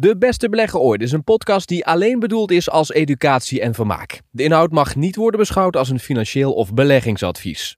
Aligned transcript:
De 0.00 0.16
Beste 0.16 0.48
Belegger 0.48 0.80
Ooit 0.80 1.02
is 1.02 1.12
een 1.12 1.24
podcast 1.24 1.68
die 1.68 1.86
alleen 1.86 2.18
bedoeld 2.18 2.50
is 2.50 2.70
als 2.70 2.92
educatie 2.92 3.60
en 3.60 3.74
vermaak. 3.74 4.20
De 4.30 4.42
inhoud 4.42 4.70
mag 4.70 4.96
niet 4.96 5.16
worden 5.16 5.40
beschouwd 5.40 5.76
als 5.76 5.88
een 5.88 5.98
financieel 5.98 6.52
of 6.52 6.74
beleggingsadvies. 6.74 7.76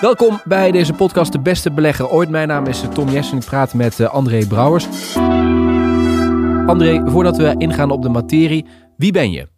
Welkom 0.00 0.40
bij 0.44 0.70
deze 0.70 0.92
podcast 0.92 1.32
De 1.32 1.40
Beste 1.40 1.70
Belegger 1.70 2.08
Ooit. 2.08 2.28
Mijn 2.28 2.48
naam 2.48 2.66
is 2.66 2.82
Tom 2.92 3.08
Jessen 3.08 3.34
en 3.34 3.40
ik 3.40 3.46
praat 3.48 3.74
met 3.74 3.98
uh, 3.98 4.08
André 4.08 4.46
Brouwers. 4.46 5.16
André, 6.66 7.10
voordat 7.10 7.36
we 7.36 7.54
ingaan 7.58 7.90
op 7.90 8.02
de 8.02 8.08
materie, 8.08 8.66
wie 8.96 9.12
ben 9.12 9.30
je? 9.30 9.48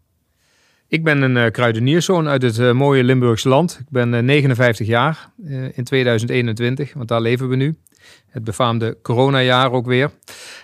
Ik 0.88 1.04
ben 1.04 1.22
een 1.22 1.36
uh, 1.36 1.50
kruidenierszoon 1.50 2.28
uit 2.28 2.42
het 2.42 2.58
uh, 2.58 2.72
mooie 2.72 3.04
Limburgse 3.04 3.48
land. 3.48 3.78
Ik 3.80 3.90
ben 3.90 4.24
59 4.24 4.86
jaar 4.86 5.32
in 5.72 5.84
2021, 5.84 6.92
want 6.94 7.08
daar 7.08 7.20
leven 7.20 7.48
we 7.48 7.56
nu. 7.56 7.76
Het 8.28 8.44
befaamde 8.44 8.98
coronajaar 9.02 9.72
ook 9.72 9.86
weer. 9.86 10.10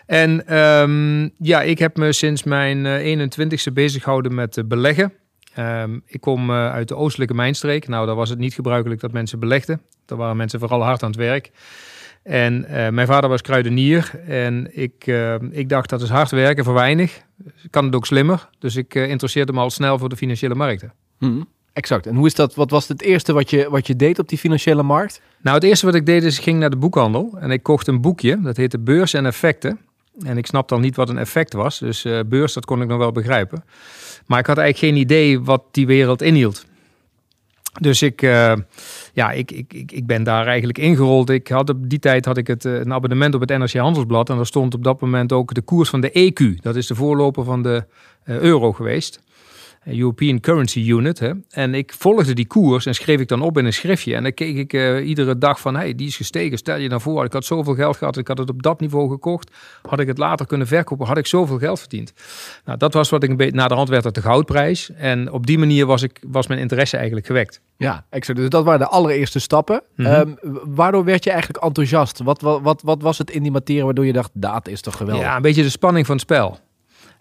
En 0.06 0.56
um, 0.58 1.30
ja, 1.38 1.62
ik 1.62 1.78
heb 1.78 1.96
me 1.96 2.12
sinds 2.12 2.42
mijn 2.42 2.84
uh, 2.84 3.28
21ste 3.28 3.72
bezig 3.72 4.02
gehouden 4.02 4.34
met 4.34 4.56
uh, 4.56 4.64
beleggen. 4.64 5.12
Um, 5.58 6.02
ik 6.06 6.20
kom 6.20 6.50
uh, 6.50 6.72
uit 6.72 6.88
de 6.88 6.96
oostelijke 6.96 7.34
mijnstreek. 7.34 7.88
Nou, 7.88 8.06
daar 8.06 8.14
was 8.14 8.28
het 8.28 8.38
niet 8.38 8.54
gebruikelijk 8.54 9.00
dat 9.00 9.12
mensen 9.12 9.38
belegden. 9.38 9.80
Daar 10.04 10.18
waren 10.18 10.36
mensen 10.36 10.58
vooral 10.58 10.82
hard 10.82 11.02
aan 11.02 11.10
het 11.10 11.18
werk. 11.18 11.50
En 12.22 12.66
mijn 12.94 13.06
vader 13.06 13.30
was 13.30 13.40
kruidenier. 13.40 14.10
En 14.26 14.68
ik, 14.70 15.06
ik 15.50 15.68
dacht 15.68 15.90
dat 15.90 16.02
is 16.02 16.08
hard 16.08 16.30
werken 16.30 16.64
voor 16.64 16.74
weinig. 16.74 17.22
Kan 17.70 17.84
het 17.84 17.94
ook 17.94 18.06
slimmer. 18.06 18.48
Dus 18.58 18.76
ik 18.76 18.94
interesseerde 18.94 19.52
me 19.52 19.60
al 19.60 19.70
snel 19.70 19.98
voor 19.98 20.08
de 20.08 20.16
financiële 20.16 20.54
markten. 20.54 20.92
Hmm. 21.18 21.48
Exact. 21.74 22.06
En 22.06 22.14
hoe 22.14 22.26
is 22.26 22.34
dat? 22.34 22.54
Wat 22.54 22.70
was 22.70 22.88
het 22.88 23.02
eerste 23.02 23.32
wat 23.32 23.50
je, 23.50 23.70
wat 23.70 23.86
je 23.86 23.96
deed 23.96 24.18
op 24.18 24.28
die 24.28 24.38
financiële 24.38 24.82
markt? 24.82 25.20
Nou, 25.40 25.56
het 25.56 25.64
eerste 25.64 25.86
wat 25.86 25.94
ik 25.94 26.06
deed 26.06 26.22
is, 26.22 26.36
ik 26.36 26.42
ging 26.42 26.58
naar 26.58 26.70
de 26.70 26.76
boekhandel 26.76 27.36
en 27.40 27.50
ik 27.50 27.62
kocht 27.62 27.86
een 27.86 28.00
boekje. 28.00 28.40
Dat 28.40 28.56
heette 28.56 28.78
Beurs 28.78 29.14
en 29.14 29.26
Effecten. 29.26 29.78
En 30.22 30.38
ik 30.38 30.46
snapte 30.46 30.74
al 30.74 30.80
niet 30.80 30.96
wat 30.96 31.08
een 31.08 31.18
effect 31.18 31.52
was. 31.52 31.78
Dus 31.78 32.04
uh, 32.04 32.20
beurs, 32.26 32.52
dat 32.52 32.64
kon 32.64 32.82
ik 32.82 32.88
nog 32.88 32.98
wel 32.98 33.12
begrijpen. 33.12 33.64
Maar 34.26 34.38
ik 34.38 34.46
had 34.46 34.58
eigenlijk 34.58 34.92
geen 34.92 35.02
idee 35.02 35.40
wat 35.40 35.62
die 35.70 35.86
wereld 35.86 36.22
inhield. 36.22 36.66
Dus 37.80 38.02
ik, 38.02 38.22
uh, 38.22 38.52
ja, 39.12 39.30
ik, 39.30 39.50
ik, 39.50 39.72
ik, 39.72 39.92
ik 39.92 40.06
ben 40.06 40.22
daar 40.22 40.46
eigenlijk 40.46 40.78
ingerold. 40.78 41.30
Ik 41.30 41.48
had 41.48 41.70
op 41.70 41.88
die 41.88 41.98
tijd 41.98 42.24
had 42.24 42.36
ik 42.36 42.46
het, 42.46 42.64
uh, 42.64 42.74
een 42.74 42.92
abonnement 42.92 43.34
op 43.34 43.40
het 43.40 43.58
NRC 43.58 43.72
Handelsblad. 43.72 44.30
En 44.30 44.36
daar 44.36 44.46
stond 44.46 44.74
op 44.74 44.84
dat 44.84 45.00
moment 45.00 45.32
ook 45.32 45.54
de 45.54 45.62
koers 45.62 45.88
van 45.88 46.00
de 46.00 46.32
EQ. 46.32 46.60
Dat 46.60 46.76
is 46.76 46.86
de 46.86 46.94
voorloper 46.94 47.44
van 47.44 47.62
de 47.62 47.84
euro 48.24 48.72
geweest. 48.72 49.20
European 49.84 50.40
Currency 50.40 50.80
Unit. 50.80 51.18
Hè. 51.18 51.32
En 51.50 51.74
ik 51.74 51.92
volgde 51.98 52.32
die 52.32 52.46
koers 52.46 52.86
en 52.86 52.94
schreef 52.94 53.20
ik 53.20 53.28
dan 53.28 53.42
op 53.42 53.58
in 53.58 53.64
een 53.64 53.72
schriftje. 53.72 54.14
En 54.14 54.22
dan 54.22 54.34
keek 54.34 54.56
ik 54.56 54.72
uh, 54.72 55.08
iedere 55.08 55.38
dag 55.38 55.60
van, 55.60 55.76
hey, 55.76 55.94
die 55.94 56.06
is 56.06 56.16
gestegen. 56.16 56.58
Stel 56.58 56.76
je 56.76 56.88
nou 56.88 57.00
voor, 57.00 57.24
ik 57.24 57.32
had 57.32 57.44
zoveel 57.44 57.74
geld 57.74 57.96
gehad, 57.96 58.16
ik 58.16 58.28
had 58.28 58.38
het 58.38 58.50
op 58.50 58.62
dat 58.62 58.80
niveau 58.80 59.10
gekocht. 59.10 59.50
Had 59.82 60.00
ik 60.00 60.06
het 60.06 60.18
later 60.18 60.46
kunnen 60.46 60.66
verkopen, 60.66 61.06
had 61.06 61.18
ik 61.18 61.26
zoveel 61.26 61.58
geld 61.58 61.80
verdiend. 61.80 62.12
Nou, 62.64 62.78
dat 62.78 62.94
was 62.94 63.10
wat 63.10 63.22
ik 63.22 63.30
een 63.30 63.36
beetje, 63.36 63.54
na 63.54 63.68
de 63.68 63.74
hand 63.74 63.88
werd 63.88 64.04
het 64.04 64.14
de 64.14 64.22
goudprijs. 64.22 64.90
En 64.90 65.32
op 65.32 65.46
die 65.46 65.58
manier 65.58 65.86
was, 65.86 66.02
ik, 66.02 66.20
was 66.26 66.46
mijn 66.46 66.60
interesse 66.60 66.96
eigenlijk 66.96 67.26
gewekt. 67.26 67.60
Ja, 67.76 68.06
exact. 68.10 68.38
Dus 68.38 68.48
dat 68.48 68.64
waren 68.64 68.80
de 68.80 68.88
allereerste 68.88 69.38
stappen. 69.38 69.82
Mm 69.96 70.06
-hmm. 70.06 70.14
um, 70.14 70.58
waardoor 70.64 71.04
werd 71.04 71.24
je 71.24 71.30
eigenlijk 71.30 71.64
enthousiast? 71.64 72.22
Wat, 72.22 72.40
wat, 72.40 72.60
wat, 72.62 72.82
wat 72.82 73.02
was 73.02 73.18
het 73.18 73.30
in 73.30 73.42
die 73.42 73.52
materie 73.52 73.84
waardoor 73.84 74.06
je 74.06 74.12
dacht, 74.12 74.30
dat 74.32 74.68
is 74.68 74.80
toch 74.80 74.96
geweldig? 74.96 75.24
Ja, 75.24 75.36
een 75.36 75.42
beetje 75.42 75.62
de 75.62 75.68
spanning 75.68 76.06
van 76.06 76.14
het 76.14 76.24
spel. 76.24 76.58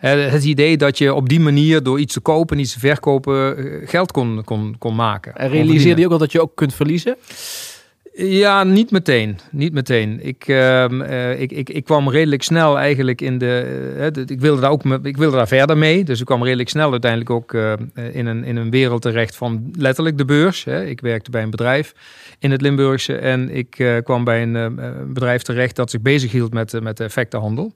Het 0.09 0.43
idee 0.43 0.77
dat 0.77 0.97
je 0.97 1.13
op 1.13 1.29
die 1.29 1.39
manier 1.39 1.83
door 1.83 1.99
iets 1.99 2.13
te 2.13 2.19
kopen, 2.19 2.59
iets 2.59 2.73
te 2.73 2.79
verkopen, 2.79 3.55
geld 3.85 4.11
kon, 4.11 4.43
kon, 4.43 4.75
kon 4.77 4.95
maken. 4.95 5.35
En 5.35 5.49
realiseerde 5.49 6.01
je 6.01 6.07
ook 6.07 6.13
al 6.13 6.17
dat 6.17 6.31
je 6.31 6.41
ook 6.41 6.55
kunt 6.55 6.73
verliezen? 6.73 7.17
Ja, 8.15 8.63
niet 8.63 8.91
meteen. 8.91 9.39
Niet 9.51 9.73
meteen. 9.73 10.19
Ik, 10.25 10.47
uh, 10.47 10.85
uh, 10.89 11.41
ik, 11.41 11.51
ik, 11.51 11.69
ik 11.69 11.83
kwam 11.83 12.09
redelijk 12.09 12.43
snel 12.43 12.77
eigenlijk 12.77 13.21
in 13.21 13.37
de. 13.37 13.93
Uh, 13.97 14.07
de 14.11 14.33
ik, 14.33 14.39
wilde 14.39 14.61
daar 14.61 14.71
ook 14.71 14.83
ik 15.03 15.17
wilde 15.17 15.37
daar 15.37 15.47
verder 15.47 15.77
mee. 15.77 16.03
Dus 16.03 16.19
ik 16.19 16.25
kwam 16.25 16.43
redelijk 16.43 16.69
snel 16.69 16.91
uiteindelijk 16.91 17.29
ook 17.29 17.53
in, 18.11 18.25
een, 18.25 18.43
in 18.43 18.55
een 18.55 18.69
wereld 18.69 19.01
terecht 19.01 19.35
van 19.35 19.71
letterlijk 19.77 20.17
de 20.17 20.25
beurs. 20.25 20.63
Hè. 20.63 20.85
Ik 20.85 21.01
werkte 21.01 21.31
bij 21.31 21.43
een 21.43 21.49
bedrijf 21.49 21.93
in 22.39 22.51
het 22.51 22.61
Limburgse. 22.61 23.15
En 23.15 23.55
ik 23.55 24.01
kwam 24.03 24.23
bij 24.23 24.41
een 24.41 24.75
bedrijf 25.13 25.41
terecht 25.41 25.75
dat 25.75 25.89
zich 25.89 26.01
bezighield 26.01 26.53
met, 26.53 26.81
met 26.81 26.97
de 26.97 27.03
effectenhandel. 27.03 27.73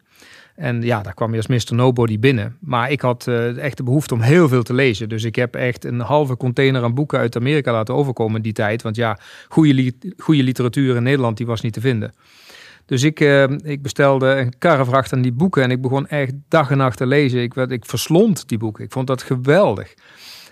En 0.58 0.82
ja, 0.82 1.02
daar 1.02 1.14
kwam 1.14 1.32
je 1.32 1.38
als 1.48 1.48
Mr. 1.48 1.76
Nobody 1.76 2.20
binnen. 2.20 2.58
Maar 2.60 2.92
ik 2.92 3.02
had 3.02 3.26
uh, 3.28 3.58
echt 3.58 3.78
de 3.78 3.84
behoefte 3.84 4.14
om 4.14 4.22
heel 4.22 4.48
veel 4.48 4.64
te 4.64 4.74
lezen. 4.74 5.10
Dus 5.10 5.24
ik 5.24 5.36
heb 5.36 5.56
echt 5.56 5.86
een 5.86 6.00
halve 6.00 6.38
container 6.38 6.84
aan 6.84 6.94
boeken 6.94 7.20
uit 7.20 7.36
Amerika 7.36 7.72
laten 7.72 7.96
overkomen 7.96 8.36
in 8.36 8.42
die 8.42 8.54
tijd. 8.54 8.82
Want 8.82 8.96
ja, 8.96 9.20
goede, 9.48 9.94
goede 10.18 10.44
literatuur 10.44 10.96
in 10.96 11.04
Nederland 11.04 11.38
die 11.38 11.46
was 11.46 11.62
niet 11.62 11.74
te 11.74 11.82
vinden. 11.82 12.14
Dus 12.86 13.04
ik, 13.04 13.20
uh, 13.20 13.44
ik 13.64 13.82
bestelde 13.82 14.28
een 14.28 14.58
karrevracht 14.58 15.14
aan 15.14 15.22
die 15.22 15.32
boeken. 15.32 15.64
En 15.64 15.72
ik 15.72 15.82
begon 15.82 16.08
echt 16.08 16.34
dag 16.48 16.72
en 16.72 16.78
nacht 16.78 16.98
te 16.98 17.06
lezen. 17.06 17.42
Ik, 17.42 17.54
werd, 17.54 17.72
ik 17.72 17.86
verslond 17.86 18.48
die 18.48 18.58
boeken. 18.58 18.84
Ik 18.84 18.92
vond 18.92 19.08
dat 19.08 19.24
geweldig. 19.24 19.94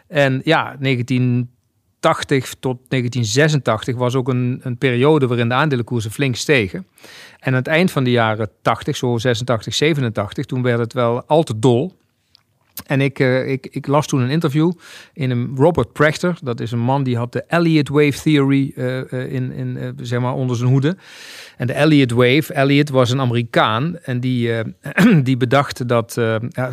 En 0.08 0.42
ja, 0.44 0.76
19 0.80 1.55
1980 2.00 2.60
tot 2.60 2.78
1986 2.88 3.96
was 3.96 4.16
ook 4.16 4.28
een, 4.28 4.60
een 4.64 4.78
periode 4.78 5.28
waarin 5.28 5.48
de 5.48 5.54
aandelenkoersen 5.54 6.12
flink 6.12 6.36
stegen. 6.36 6.88
En 7.40 7.52
aan 7.52 7.54
het 7.54 7.68
eind 7.68 7.92
van 7.92 8.04
de 8.04 8.12
jaren 8.12 8.50
80, 8.62 8.96
zo 8.96 9.18
86, 9.18 9.74
87, 9.74 10.46
toen 10.46 10.62
werd 10.62 10.80
het 10.80 10.94
wel 10.94 11.24
al 11.26 11.44
te 11.44 11.60
dol. 11.60 11.94
En 12.86 13.02
ik, 13.02 13.20
uh, 13.20 13.52
ik, 13.52 13.68
ik, 13.72 13.88
las 13.88 14.08
toen 14.08 14.22
een 14.22 14.30
interview 14.30 14.72
in 15.14 15.32
een 15.32 15.52
Robert 15.56 15.94
Prechter. 15.94 16.38
Dat 16.44 16.60
is 16.60 16.72
een 16.72 16.80
man 16.80 17.04
die 17.04 17.18
had 17.18 17.32
de 17.32 17.44
Elliott 17.48 17.90
Wave 17.90 18.22
Theory 18.22 18.72
uh, 18.76 18.98
uh, 18.98 19.34
in, 19.34 19.52
in, 19.52 19.98
zeg 20.02 20.20
maar 20.20 20.34
onder 20.34 20.56
zijn 20.56 20.70
hoede. 20.70 20.98
En 21.58 21.68
de 21.68 21.74
Elliott 21.74 22.12
Wave, 22.12 22.54
Elliott 22.54 22.90
was 22.90 23.10
een 23.10 23.22
Amerikaan. 23.22 23.98
En 23.98 24.20
die, 24.20 24.52
die 25.24 25.38
bedacht 25.38 25.88
dat, 25.88 26.22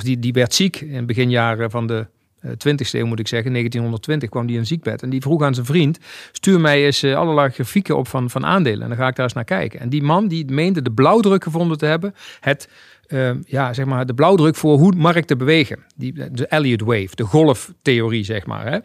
die, 0.03 0.19
die 0.19 0.33
werd 0.33 0.55
ziek 0.55 0.81
in 0.81 1.07
begin 1.07 1.31
jaren 1.31 1.71
van 1.71 1.87
de 1.87 2.07
20e 2.45 2.91
eeuw 2.91 3.07
moet 3.07 3.19
ik 3.19 3.29
zeggen, 3.29 3.51
1920 3.51 4.29
kwam 4.29 4.47
die 4.47 4.57
in 4.57 4.67
ziekbed. 4.67 5.03
En 5.03 5.11
die 5.11 5.21
vroeg 5.21 5.43
aan 5.43 5.55
zijn 5.55 5.67
vriend, 5.67 5.99
stuur 6.33 6.61
mij 6.61 6.85
eens 6.85 7.03
uh, 7.03 7.17
allerlei 7.17 7.51
grafieken 7.51 7.97
op 7.97 8.09
van, 8.09 8.31
van 8.31 8.47
aandelen. 8.47 8.83
En 8.83 8.89
dan 8.89 8.99
ga 8.99 9.09
ik 9.09 9.17
daar 9.17 9.25
eens 9.25 9.35
naar 9.35 9.45
kijken. 9.45 9.81
En 9.81 9.89
die 9.89 10.03
man 10.03 10.29
die 10.29 10.53
meende 10.53 10.83
de 10.83 10.93
blauwdruk 10.93 11.43
gevonden 11.43 11.79
te 11.79 11.87
hebben, 11.87 12.15
het, 12.41 12.69
uh, 13.09 13.31
ja, 13.47 13.73
zeg 13.73 13.85
maar, 13.85 14.07
de 14.07 14.15
blauwdruk 14.15 14.57
voor 14.57 14.79
hoe 14.79 14.95
markten 14.97 15.39
bewegen. 15.39 15.79
Die, 15.97 16.13
de 16.31 16.47
Elliott 16.47 16.83
Wave, 16.83 17.15
de 17.15 17.25
golftheorie 17.25 18.25
zeg 18.25 18.47
maar. 18.47 18.71
Hè. 18.71 18.79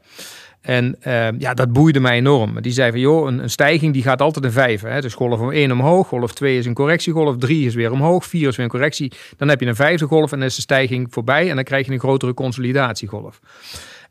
En 0.61 0.95
uh, 1.07 1.27
ja, 1.37 1.53
dat 1.53 1.73
boeide 1.73 1.99
mij 1.99 2.17
enorm. 2.17 2.61
Die 2.61 2.71
zei 2.71 2.91
van, 2.91 2.99
joh, 2.99 3.27
een, 3.27 3.39
een 3.39 3.49
stijging 3.49 3.93
die 3.93 4.03
gaat 4.03 4.21
altijd 4.21 4.45
in 4.45 4.51
vijven. 4.51 4.91
Hè? 4.91 5.01
Dus 5.01 5.13
golf 5.13 5.51
1 5.51 5.71
omhoog, 5.71 6.07
golf 6.07 6.33
2 6.33 6.57
is 6.57 6.65
een 6.65 6.73
correctiegolf, 6.73 7.37
3 7.37 7.65
is 7.65 7.75
weer 7.75 7.91
omhoog, 7.91 8.25
4 8.25 8.47
is 8.47 8.55
weer 8.55 8.65
een 8.65 8.71
correctie. 8.71 9.11
Dan 9.37 9.47
heb 9.47 9.59
je 9.59 9.65
een 9.65 9.75
vijfde 9.75 10.05
golf 10.05 10.31
en 10.31 10.37
dan 10.37 10.47
is 10.47 10.55
de 10.55 10.61
stijging 10.61 11.07
voorbij 11.09 11.49
en 11.49 11.55
dan 11.55 11.63
krijg 11.63 11.85
je 11.85 11.91
een 11.91 11.99
grotere 11.99 12.33
consolidatiegolf. 12.33 13.39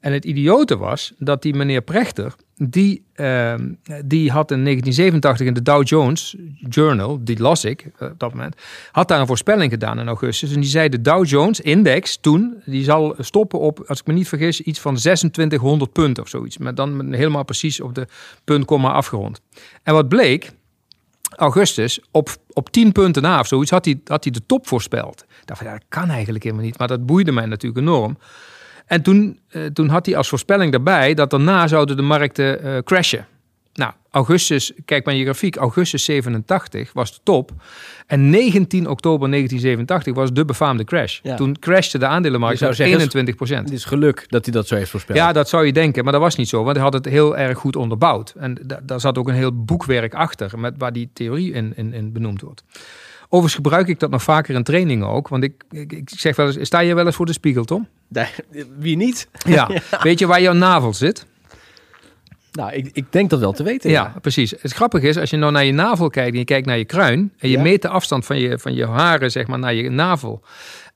En 0.01 0.13
het 0.13 0.25
idiote 0.25 0.77
was 0.77 1.13
dat 1.19 1.43
die 1.43 1.55
meneer 1.55 1.83
Prechter, 1.83 2.35
die, 2.55 3.05
uh, 3.17 3.55
die 4.05 4.31
had 4.31 4.51
in 4.51 4.65
1987 4.65 5.47
in 5.47 5.55
de 5.55 5.63
Dow 5.63 5.87
Jones 5.87 6.37
Journal, 6.69 7.19
die 7.25 7.41
las 7.41 7.65
ik 7.65 7.85
uh, 7.85 8.09
op 8.09 8.19
dat 8.19 8.33
moment, 8.33 8.57
had 8.93 9.09
daar 9.09 9.21
een 9.21 9.27
voorspelling 9.27 9.73
gedaan 9.73 9.99
in 9.99 10.07
augustus. 10.07 10.55
En 10.55 10.61
die 10.61 10.71
zei 10.71 10.89
de 10.89 11.01
Dow 11.01 11.27
Jones 11.27 11.61
index 11.61 12.17
toen, 12.21 12.63
die 12.65 12.85
zal 12.85 13.15
stoppen 13.19 13.59
op, 13.59 13.85
als 13.87 14.01
ik 14.01 14.07
me 14.07 14.13
niet 14.13 14.29
vergis, 14.29 14.61
iets 14.61 14.81
van 14.81 14.95
2600 14.95 15.93
punten 15.93 16.23
of 16.23 16.29
zoiets. 16.29 16.59
Maar 16.59 16.75
dan 16.75 17.13
helemaal 17.13 17.45
precies 17.45 17.81
op 17.81 17.95
de 17.95 18.07
puntkomma 18.45 18.93
afgerond. 18.93 19.41
En 19.83 19.95
wat 19.95 20.09
bleek, 20.09 20.53
augustus, 21.37 22.01
op, 22.11 22.37
op 22.53 22.71
10 22.71 22.93
punten 22.93 23.23
na 23.23 23.41
of 23.41 23.47
zoiets, 23.47 23.71
had 23.71 23.85
hij, 23.85 24.01
had 24.05 24.25
hij 24.25 24.33
de 24.33 24.47
top 24.47 24.67
voorspeld. 24.67 25.25
Ik 25.41 25.47
dacht 25.47 25.61
van, 25.61 25.69
ja, 25.69 25.75
dat 25.75 25.87
kan 25.89 26.11
eigenlijk 26.11 26.45
helemaal 26.45 26.65
niet. 26.65 26.79
Maar 26.79 26.89
dat 26.89 27.07
boeide 27.07 27.33
mij 27.33 27.47
natuurlijk 27.47 27.81
enorm. 27.81 28.19
En 28.87 29.03
toen, 29.03 29.39
uh, 29.51 29.67
toen 29.67 29.89
had 29.89 30.07
hij 30.07 30.17
als 30.17 30.29
voorspelling 30.29 30.73
daarbij 30.73 31.15
dat 31.15 31.31
daarna 31.31 31.67
zouden 31.67 31.97
de 31.97 32.03
markten 32.03 32.67
uh, 32.67 32.79
crashen. 32.79 33.27
Nou, 33.77 33.93
augustus, 34.11 34.73
kijk 34.85 35.05
maar 35.05 35.15
in 35.15 35.21
je 35.21 35.27
grafiek, 35.27 35.57
augustus 35.57 36.05
87 36.05 36.93
was 36.93 37.13
de 37.13 37.21
top. 37.23 37.51
En 38.07 38.31
19 38.31 38.89
oktober 38.89 39.31
1987 39.31 40.15
was 40.15 40.33
de 40.33 40.45
befaamde 40.45 40.85
crash. 40.85 41.21
Ja. 41.23 41.37
Toen 41.37 41.59
crashte 41.59 41.99
de 41.99 42.07
aandelenmarkt 42.07 42.61
met 42.61 42.79
21 42.79 43.35
procent. 43.35 43.69
Het 43.69 43.79
is 43.79 43.85
geluk 43.85 44.25
dat 44.29 44.45
hij 44.45 44.55
dat 44.55 44.67
zo 44.67 44.75
heeft 44.75 44.91
voorspeld. 44.91 45.19
Ja, 45.19 45.33
dat 45.33 45.49
zou 45.49 45.67
je 45.67 45.73
denken, 45.73 46.05
maar 46.05 46.13
dat 46.13 46.23
was 46.23 46.37
niet 46.37 46.49
zo. 46.49 46.63
Want 46.63 46.77
hij 46.77 46.85
had 46.85 46.93
het 46.93 47.05
heel 47.05 47.37
erg 47.37 47.59
goed 47.59 47.77
onderbouwd. 47.77 48.35
En 48.39 48.59
daar 48.83 49.01
zat 49.01 49.19
ook 49.19 49.29
een 49.29 49.35
heel 49.35 49.65
boekwerk 49.65 50.15
achter, 50.15 50.59
met, 50.59 50.75
waar 50.79 50.93
die 50.93 51.11
theorie 51.13 51.53
in, 51.53 51.73
in, 51.77 51.93
in 51.93 52.13
benoemd 52.13 52.41
wordt. 52.41 52.65
Overigens 53.29 53.55
gebruik 53.55 53.89
ik 53.89 54.01
dat 54.01 54.11
nog 54.11 54.23
vaker 54.23 54.55
in 54.55 54.63
trainingen 54.63 55.09
ook. 55.09 55.29
Want 55.29 55.45
ik, 55.45 55.65
ik, 55.71 55.93
ik 55.93 56.11
zeg 56.17 56.37
wel 56.37 56.47
eens, 56.47 56.67
sta 56.67 56.79
je 56.79 56.95
wel 56.95 57.07
eens 57.07 57.17
voor 57.17 57.27
de 57.27 57.33
spiegel, 57.33 57.65
Tom? 57.65 57.89
Nee, 58.09 58.29
wie 58.79 58.97
niet? 58.97 59.29
Ja. 59.47 59.69
ja. 59.91 60.03
Weet 60.03 60.19
je 60.19 60.27
waar 60.27 60.41
jouw 60.41 60.53
navel 60.53 60.95
zit? 60.95 61.27
Nou, 62.53 62.73
ik, 62.73 62.91
ik 62.93 63.13
denk 63.13 63.31
dat 63.31 63.41
wel 63.41 63.53
te 63.53 63.63
weten. 63.63 63.91
Ja, 63.91 64.03
ja, 64.03 64.21
precies. 64.21 64.55
Het 64.61 64.73
grappige 64.73 65.09
is, 65.09 65.17
als 65.17 65.31
je 65.31 65.37
nou 65.37 65.53
naar 65.53 65.65
je 65.65 65.73
navel 65.73 66.11
kijkt 66.11 66.33
en 66.33 66.39
je 66.39 66.45
kijkt 66.45 66.67
naar 66.67 66.79
je 66.79 66.85
kruin... 66.85 67.33
en 67.39 67.49
je 67.49 67.57
ja. 67.57 67.63
meet 67.63 67.83
de 67.83 67.89
afstand 67.89 68.27
van 68.27 68.39
je, 68.39 68.59
van 68.59 68.75
je 68.75 68.87
haren 68.87 69.31
zeg 69.31 69.47
maar, 69.47 69.59
naar 69.59 69.75
je 69.75 69.91
navel... 69.91 70.43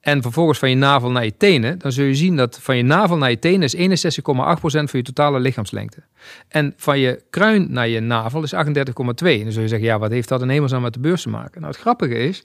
en 0.01 0.23
vervolgens 0.23 0.59
van 0.59 0.71
je 0.71 0.77
navel 0.77 1.11
naar 1.11 1.25
je 1.25 1.37
tenen... 1.37 1.79
dan 1.79 1.93
zul 1.93 2.05
je 2.05 2.15
zien 2.15 2.37
dat 2.37 2.59
van 2.63 2.77
je 2.77 2.83
navel 2.83 3.17
naar 3.17 3.31
je 3.31 3.39
tenen 3.39 3.63
is 3.63 3.77
61,8% 3.77 4.23
van 4.63 4.89
je 4.91 5.03
totale 5.03 5.41
lichaamslengte. 5.41 6.03
En 6.49 6.75
van 6.77 6.99
je 6.99 7.23
kruin 7.31 7.67
naar 7.73 7.89
je 7.89 8.01
navel 8.01 8.43
is 8.43 8.55
38,2. 8.55 8.59
En 8.59 9.15
dan 9.15 9.53
zul 9.53 9.63
je 9.63 9.69
zeggen, 9.69 9.89
ja, 9.89 9.99
wat 9.99 10.11
heeft 10.11 10.29
dat 10.29 10.43
in 10.43 10.49
hemelsnaam 10.49 10.83
met 10.83 10.93
de 10.93 11.01
beurs 11.01 11.23
te 11.23 11.29
maken? 11.29 11.61
Nou, 11.61 11.73
het 11.73 11.81
grappige 11.81 12.19
is 12.19 12.45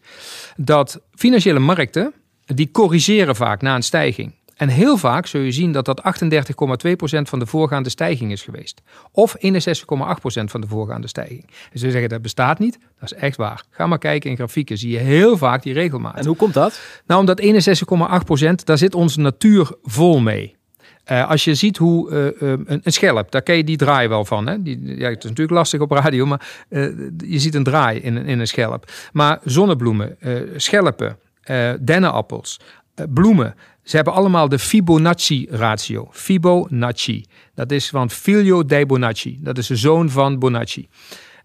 dat 0.56 1.02
financiële 1.13 1.60
markten 1.60 2.13
die 2.46 2.72
corrigeren 2.72 3.36
vaak 3.36 3.62
na 3.62 3.75
een 3.75 3.84
stijging. 3.84 4.34
En 4.56 4.69
heel 4.69 4.98
vaak 4.98 5.28
zul 5.28 5.42
je 5.42 5.52
zien 5.52 5.72
dat 5.72 5.86
dat 5.86 6.02
38,2% 6.02 7.22
van 7.22 7.40
de 7.40 7.46
voorgaande 7.46 7.90
stijging 7.90 8.31
is 8.31 8.42
geweest. 8.42 8.81
Of 9.12 9.36
61,8% 9.38 9.46
van 10.44 10.62
de 10.62 10.68
voorgaande 10.68 11.07
stijging. 11.07 11.46
Dus 11.72 11.81
ze 11.81 11.92
zeggen 11.92 12.10
dat 12.10 12.22
bestaat 12.22 12.60
niet. 12.60 12.80
Dat 13.00 13.12
is 13.12 13.18
echt 13.18 13.38
waar. 13.38 13.63
Ga 13.69 13.88
maar 13.88 13.98
kijken 13.98 14.30
in 14.30 14.36
grafieken. 14.36 14.78
Zie 14.78 14.92
je 14.92 14.98
heel 14.98 15.38
vaak 15.38 15.63
die 15.63 15.74
regelmaat. 15.74 16.16
En 16.16 16.25
hoe 16.25 16.36
komt 16.36 16.54
dat? 16.54 16.80
Nou, 17.07 17.19
omdat 17.19 17.42
61,8% 17.42 18.54
daar 18.63 18.78
zit 18.78 18.96
onze 18.96 19.19
natuur 19.19 19.72
vol 19.84 20.19
mee. 20.19 20.56
Uh, 21.12 21.30
als 21.30 21.44
je 21.44 21.56
ziet 21.56 21.78
hoe 21.78 22.12
uh, 22.12 22.25
uh, 22.25 22.31
een, 22.66 22.80
een, 22.84 22.92
schelp, 22.92 23.31
daar 23.31 23.42
ken 23.42 23.56
je 23.56 23.63
die 23.63 23.78
draai 23.78 24.08
wel 24.08 24.25
van. 24.25 24.48
Hè? 24.48 24.62
Die, 24.62 24.98
ja, 24.98 25.10
het 25.10 25.24
is 25.24 25.30
natuurlijk 25.30 25.58
lastig 25.58 25.80
op 25.80 25.92
radio, 25.92 26.25
maar 26.25 26.48
je 27.18 27.40
ziet 27.40 27.56
een 27.56 27.63
draai 27.63 28.00
in, 28.00 28.18
in 28.18 28.40
een 28.40 28.48
schelp. 28.48 28.92
Maar 29.13 29.40
zonnebloemen, 29.44 30.18
schelpen, 30.56 31.18
dennenappels, 31.80 32.60
bloemen, 33.10 33.56
ze 33.86 33.96
hebben 33.96 34.14
allemaal 34.14 34.50
de 34.50 34.60
Fibonacci-ratio. 34.60 36.08
Fibonacci. 36.12 37.26
Dat 37.54 37.72
is 37.72 37.90
van 37.90 38.10
Filio 38.10 38.66
dei 38.66 38.86
Bonacci. 38.86 39.38
Dat 39.42 39.58
is 39.58 39.68
de 39.68 39.76
zoon 39.76 40.10
van 40.10 40.40
Bonacci. 40.40 40.88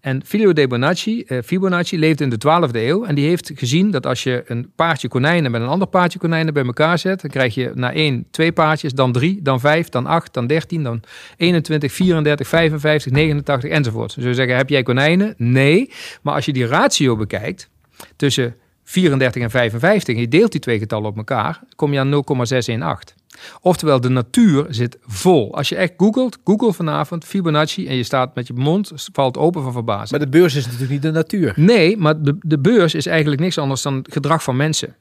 En 0.00 0.22
Filio 0.24 0.52
dei 0.52 0.66
Bonacci, 0.66 1.22
eh, 1.22 1.38
Fibonacci, 1.44 1.98
leefde 1.98 2.24
in 2.24 2.30
de 2.30 2.38
12e 2.38 2.78
eeuw. 2.78 3.04
En 3.04 3.14
die 3.14 3.28
heeft 3.28 3.50
gezien 3.54 3.90
dat 3.90 4.06
als 4.06 4.22
je 4.22 4.42
een 4.46 4.72
paardje 4.74 5.08
konijnen 5.08 5.50
met 5.50 5.60
een 5.60 5.68
ander 5.68 5.88
paardje 5.88 6.18
konijnen 6.18 6.54
bij 6.54 6.64
elkaar 6.64 6.98
zet, 6.98 7.20
dan 7.20 7.30
krijg 7.30 7.54
je 7.54 7.70
na 7.74 7.92
één 7.92 8.26
twee 8.30 8.52
paardjes, 8.52 8.92
dan 8.92 9.12
drie, 9.12 9.42
dan 9.42 9.60
vijf, 9.60 9.88
dan 9.88 10.06
acht, 10.06 10.34
dan 10.34 10.46
dertien, 10.46 10.82
dan 10.82 11.02
21, 11.36 11.92
34, 11.92 12.48
55, 12.48 13.12
89 13.12 13.70
enzovoort. 13.70 14.14
Dus 14.14 14.24
we 14.24 14.34
zeggen, 14.34 14.56
heb 14.56 14.68
jij 14.68 14.82
konijnen? 14.82 15.34
Nee. 15.36 15.90
Maar 16.22 16.34
als 16.34 16.44
je 16.44 16.52
die 16.52 16.66
ratio 16.66 17.16
bekijkt 17.16 17.70
tussen 18.16 18.54
34 18.90 19.42
en 19.42 19.50
55, 19.50 20.14
en 20.14 20.20
je 20.20 20.28
deelt 20.28 20.52
die 20.52 20.60
twee 20.60 20.78
getallen 20.78 21.08
op 21.08 21.16
elkaar, 21.16 21.60
kom 21.76 21.92
je 21.92 21.98
aan 21.98 22.08
0,618. 22.08 23.16
Oftewel, 23.60 24.00
de 24.00 24.08
natuur 24.08 24.66
zit 24.68 24.98
vol. 25.06 25.54
Als 25.56 25.68
je 25.68 25.76
echt 25.76 25.92
googelt, 25.96 26.38
google 26.44 26.72
vanavond 26.72 27.24
Fibonacci 27.24 27.86
en 27.88 27.96
je 27.96 28.02
staat 28.02 28.34
met 28.34 28.46
je 28.46 28.52
mond, 28.52 28.92
valt 29.12 29.36
open 29.36 29.62
van 29.62 29.72
verbazing. 29.72 30.10
Maar 30.10 30.20
de 30.20 30.38
beurs 30.38 30.54
is 30.54 30.64
natuurlijk 30.64 30.90
niet 30.90 31.02
de 31.02 31.10
natuur. 31.10 31.52
Nee, 31.56 31.96
maar 31.96 32.22
de, 32.22 32.36
de 32.40 32.58
beurs 32.58 32.94
is 32.94 33.06
eigenlijk 33.06 33.40
niks 33.40 33.58
anders 33.58 33.82
dan 33.82 34.06
gedrag 34.10 34.42
van 34.42 34.56
mensen. 34.56 34.96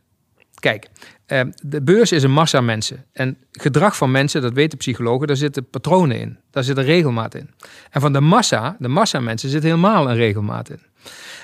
Kijk, 0.59 0.87
eh, 1.25 1.41
de 1.63 1.81
beurs 1.81 2.11
is 2.11 2.23
een 2.23 2.31
massa 2.31 2.61
mensen. 2.61 3.05
En 3.11 3.37
gedrag 3.51 3.97
van 3.97 4.11
mensen, 4.11 4.41
dat 4.41 4.53
weten 4.53 4.77
psychologen, 4.77 5.27
daar 5.27 5.35
zitten 5.35 5.69
patronen 5.69 6.19
in. 6.19 6.37
Daar 6.51 6.63
zit 6.63 6.77
een 6.77 6.83
regelmaat 6.83 7.35
in. 7.35 7.49
En 7.89 8.01
van 8.01 8.13
de 8.13 8.21
massa, 8.21 8.75
de 8.79 8.87
massa 8.87 9.19
mensen, 9.19 9.49
zit 9.49 9.63
helemaal 9.63 10.09
een 10.09 10.15
regelmaat 10.15 10.69
in. 10.69 10.79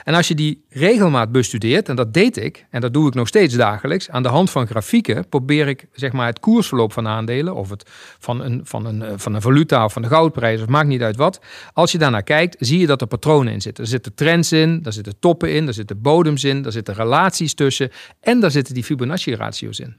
En 0.05 0.13
als 0.13 0.27
je 0.27 0.35
die 0.35 0.65
regelmaat 0.69 1.31
bestudeert, 1.31 1.89
en 1.89 1.95
dat 1.95 2.13
deed 2.13 2.37
ik, 2.37 2.65
en 2.69 2.81
dat 2.81 2.93
doe 2.93 3.07
ik 3.07 3.13
nog 3.13 3.27
steeds 3.27 3.53
dagelijks, 3.53 4.09
aan 4.09 4.23
de 4.23 4.29
hand 4.29 4.49
van 4.49 4.67
grafieken 4.67 5.29
probeer 5.29 5.67
ik 5.67 5.87
zeg 5.91 6.11
maar, 6.11 6.27
het 6.27 6.39
koersverloop 6.39 6.93
van 6.93 7.07
aandelen, 7.07 7.55
of 7.55 7.69
het 7.69 7.89
van 8.19 8.41
een, 8.41 8.61
van, 8.63 8.85
een, 8.85 9.19
van 9.19 9.33
een 9.33 9.41
valuta 9.41 9.85
of 9.85 9.93
van 9.93 10.01
de 10.01 10.07
goudprijs, 10.07 10.61
of 10.61 10.67
maakt 10.67 10.87
niet 10.87 11.01
uit 11.01 11.15
wat. 11.15 11.39
Als 11.73 11.91
je 11.91 11.97
daarnaar 11.97 12.23
kijkt, 12.23 12.55
zie 12.59 12.79
je 12.79 12.87
dat 12.87 13.01
er 13.01 13.07
patronen 13.07 13.53
in 13.53 13.61
zitten. 13.61 13.83
Er 13.83 13.89
zitten 13.89 14.13
trends 14.13 14.51
in, 14.51 14.81
daar 14.81 14.93
zitten 14.93 15.19
toppen 15.19 15.53
in, 15.53 15.65
daar 15.65 15.73
zitten 15.73 16.01
bodems 16.01 16.43
in, 16.43 16.61
daar 16.61 16.71
zitten 16.71 16.93
relaties 16.93 17.53
tussen 17.53 17.91
en 18.19 18.39
daar 18.39 18.51
zitten 18.51 18.73
die 18.73 18.83
Fibonacci-ratio's 18.83 19.79
in. 19.79 19.97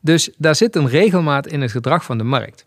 Dus 0.00 0.30
daar 0.36 0.54
zit 0.54 0.76
een 0.76 0.88
regelmaat 0.88 1.46
in 1.46 1.60
het 1.60 1.70
gedrag 1.70 2.04
van 2.04 2.18
de 2.18 2.24
markt. 2.24 2.64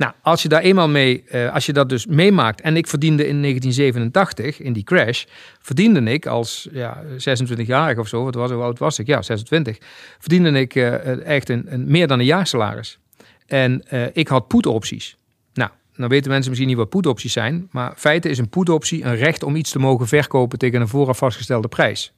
Nou, 0.00 0.12
als 0.22 0.42
je 0.42 0.48
daar 0.48 0.60
eenmaal 0.60 0.88
mee, 0.88 1.24
uh, 1.32 1.54
als 1.54 1.66
je 1.66 1.72
dat 1.72 1.88
dus 1.88 2.06
meemaakt. 2.06 2.60
En 2.60 2.76
ik 2.76 2.86
verdiende 2.86 3.26
in 3.26 3.40
1987, 3.42 4.60
in 4.60 4.72
die 4.72 4.84
crash, 4.84 5.24
verdiende 5.60 6.12
ik 6.12 6.26
als 6.26 6.68
ja, 6.72 7.02
26-jarige 7.04 8.00
of 8.00 8.08
zo, 8.08 8.24
wat 8.24 8.34
was, 8.34 8.50
hoe 8.50 8.62
oud 8.62 8.78
was 8.78 8.98
ik? 8.98 9.06
Ja, 9.06 9.22
26. 9.22 9.78
Verdiende 10.18 10.60
ik 10.60 10.74
uh, 10.74 11.26
echt 11.26 11.48
een, 11.48 11.64
een, 11.72 11.90
meer 11.90 12.06
dan 12.06 12.18
een 12.18 12.24
jaarsalaris. 12.24 12.98
En 13.46 13.82
ik 14.12 14.28
had 14.28 14.48
put-opties. 14.48 15.16
Nou, 15.54 15.70
dan 15.96 16.08
weten 16.08 16.30
mensen 16.30 16.48
misschien 16.50 16.68
niet 16.68 16.78
wat 16.78 16.88
put-opties 16.88 17.32
zijn. 17.32 17.68
Maar 17.70 17.92
feite 17.96 18.28
is 18.28 18.38
een 18.38 18.48
put-optie 18.48 19.04
een 19.04 19.16
recht 19.16 19.42
om 19.42 19.56
iets 19.56 19.70
te 19.70 19.78
mogen 19.78 20.06
verkopen 20.06 20.58
tegen 20.58 20.80
een 20.80 20.88
vooraf 20.88 21.18
vastgestelde 21.18 21.68
prijs. 21.68 22.12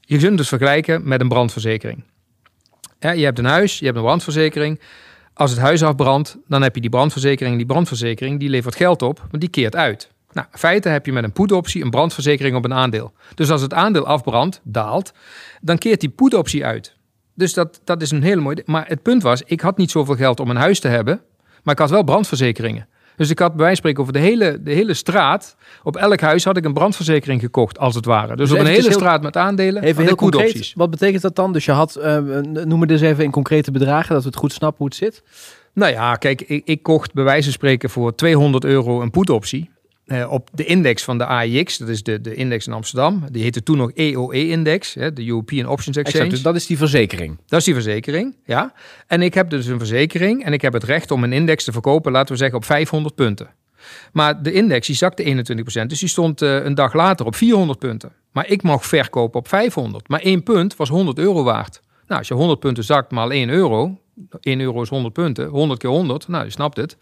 Je 0.00 0.16
kunt 0.16 0.28
het 0.28 0.36
dus 0.36 0.48
vergelijken 0.48 1.08
met 1.08 1.20
een 1.20 1.28
brandverzekering. 1.28 2.04
Je 3.00 3.24
hebt 3.24 3.38
een 3.38 3.44
huis, 3.44 3.78
je 3.78 3.84
hebt 3.84 3.96
een 3.96 4.02
brandverzekering. 4.02 4.80
Als 5.38 5.50
het 5.50 5.60
huis 5.60 5.82
afbrandt, 5.82 6.36
dan 6.46 6.62
heb 6.62 6.74
je 6.74 6.80
die 6.80 6.90
brandverzekering. 6.90 7.56
Die 7.56 7.66
brandverzekering 7.66 8.40
die 8.40 8.48
levert 8.48 8.76
geld 8.76 9.02
op, 9.02 9.26
maar 9.30 9.40
die 9.40 9.48
keert 9.48 9.76
uit. 9.76 10.10
Nou, 10.32 10.46
in 10.52 10.58
feite 10.58 10.88
heb 10.88 11.06
je 11.06 11.12
met 11.12 11.24
een 11.24 11.32
put-optie 11.32 11.84
een 11.84 11.90
brandverzekering 11.90 12.56
op 12.56 12.64
een 12.64 12.74
aandeel. 12.74 13.12
Dus 13.34 13.50
als 13.50 13.62
het 13.62 13.74
aandeel 13.74 14.06
afbrandt, 14.06 14.60
daalt, 14.64 15.12
dan 15.60 15.78
keert 15.78 16.00
die 16.00 16.08
put-optie 16.08 16.64
uit. 16.64 16.96
Dus 17.34 17.54
dat, 17.54 17.80
dat 17.84 18.02
is 18.02 18.10
een 18.10 18.22
hele 18.22 18.40
mooie. 18.40 18.62
Maar 18.64 18.86
het 18.88 19.02
punt 19.02 19.22
was, 19.22 19.42
ik 19.42 19.60
had 19.60 19.76
niet 19.76 19.90
zoveel 19.90 20.14
geld 20.14 20.40
om 20.40 20.50
een 20.50 20.56
huis 20.56 20.80
te 20.80 20.88
hebben, 20.88 21.20
maar 21.62 21.74
ik 21.74 21.80
had 21.80 21.90
wel 21.90 22.02
brandverzekeringen. 22.02 22.88
Dus 23.18 23.30
ik 23.30 23.38
had 23.38 23.54
bij 23.54 23.64
wijze 23.64 23.80
van 23.80 23.90
spreken 23.90 24.00
over 24.00 24.12
de 24.12 24.18
hele, 24.18 24.62
de 24.62 24.72
hele 24.72 24.94
straat. 24.94 25.56
Op 25.82 25.96
elk 25.96 26.20
huis 26.20 26.44
had 26.44 26.56
ik 26.56 26.64
een 26.64 26.72
brandverzekering 26.72 27.40
gekocht, 27.40 27.78
als 27.78 27.94
het 27.94 28.04
ware. 28.04 28.36
Dus, 28.36 28.48
dus 28.48 28.58
op 28.58 28.64
een 28.64 28.72
hele 28.72 28.92
straat 28.92 29.22
met 29.22 29.36
aandelen. 29.36 29.82
Even 29.82 30.04
heel 30.04 30.14
concreet, 30.14 30.48
opties. 30.48 30.72
wat 30.74 30.90
betekent 30.90 31.22
dat 31.22 31.36
dan? 31.36 31.52
Dus 31.52 31.64
je 31.64 31.72
had, 31.72 31.98
uh, 31.98 32.18
noem 32.42 32.80
het 32.80 32.88
dus 32.88 33.00
even 33.00 33.24
in 33.24 33.30
concrete 33.30 33.70
bedragen, 33.70 34.14
dat 34.14 34.22
we 34.22 34.28
het 34.28 34.38
goed 34.38 34.52
snappen 34.52 34.78
hoe 34.78 34.86
het 34.86 34.96
zit. 34.96 35.22
Nou 35.72 35.92
ja, 35.92 36.14
kijk, 36.14 36.40
ik, 36.40 36.62
ik 36.64 36.82
kocht 36.82 37.12
bij 37.12 37.24
wijze 37.24 37.42
van 37.42 37.52
spreken 37.52 37.90
voor 37.90 38.14
200 38.14 38.64
euro 38.64 39.02
een 39.02 39.10
put-optie. 39.10 39.70
Uh, 40.08 40.32
op 40.32 40.48
de 40.52 40.64
index 40.64 41.04
van 41.04 41.18
de 41.18 41.26
AIX, 41.26 41.78
dat 41.78 41.88
is 41.88 42.02
de, 42.02 42.20
de 42.20 42.34
index 42.34 42.66
in 42.66 42.72
Amsterdam. 42.72 43.24
Die 43.30 43.42
heette 43.42 43.62
toen 43.62 43.76
nog 43.76 43.92
EOE-index, 43.92 44.92
de 44.92 45.26
European 45.26 45.66
Options 45.66 45.96
Exchange. 45.96 46.24
Exact, 46.24 46.30
dus 46.30 46.42
dat 46.42 46.54
is 46.54 46.66
die 46.66 46.76
verzekering. 46.76 47.38
Dat 47.46 47.58
is 47.58 47.64
die 47.64 47.74
verzekering, 47.74 48.36
ja. 48.44 48.72
En 49.06 49.22
ik 49.22 49.34
heb 49.34 49.50
dus 49.50 49.66
een 49.66 49.78
verzekering 49.78 50.44
en 50.44 50.52
ik 50.52 50.62
heb 50.62 50.72
het 50.72 50.84
recht 50.84 51.10
om 51.10 51.24
een 51.24 51.32
index 51.32 51.64
te 51.64 51.72
verkopen, 51.72 52.12
laten 52.12 52.32
we 52.32 52.38
zeggen, 52.38 52.56
op 52.56 52.64
500 52.64 53.14
punten. 53.14 53.48
Maar 54.12 54.42
de 54.42 54.52
index 54.52 54.86
die 54.86 54.96
zakte 54.96 55.44
21%, 55.82 55.86
dus 55.86 55.98
die 55.98 56.08
stond 56.08 56.42
uh, 56.42 56.64
een 56.64 56.74
dag 56.74 56.94
later 56.94 57.26
op 57.26 57.34
400 57.34 57.78
punten. 57.78 58.12
Maar 58.32 58.48
ik 58.48 58.62
mag 58.62 58.86
verkopen 58.86 59.40
op 59.40 59.48
500. 59.48 60.08
Maar 60.08 60.20
één 60.20 60.42
punt 60.42 60.76
was 60.76 60.88
100 60.88 61.18
euro 61.18 61.42
waard. 61.42 61.80
Nou, 62.06 62.18
als 62.18 62.28
je 62.28 62.34
100 62.34 62.60
punten 62.60 62.84
zakt 62.84 63.10
maal 63.10 63.32
1 63.32 63.48
euro, 63.48 63.98
1 64.40 64.60
euro 64.60 64.82
is 64.82 64.88
100 64.88 65.14
punten, 65.14 65.48
100 65.48 65.80
keer 65.80 65.90
100, 65.90 66.28
nou 66.28 66.44
je 66.44 66.50
snapt 66.50 66.76
het, 66.76 66.96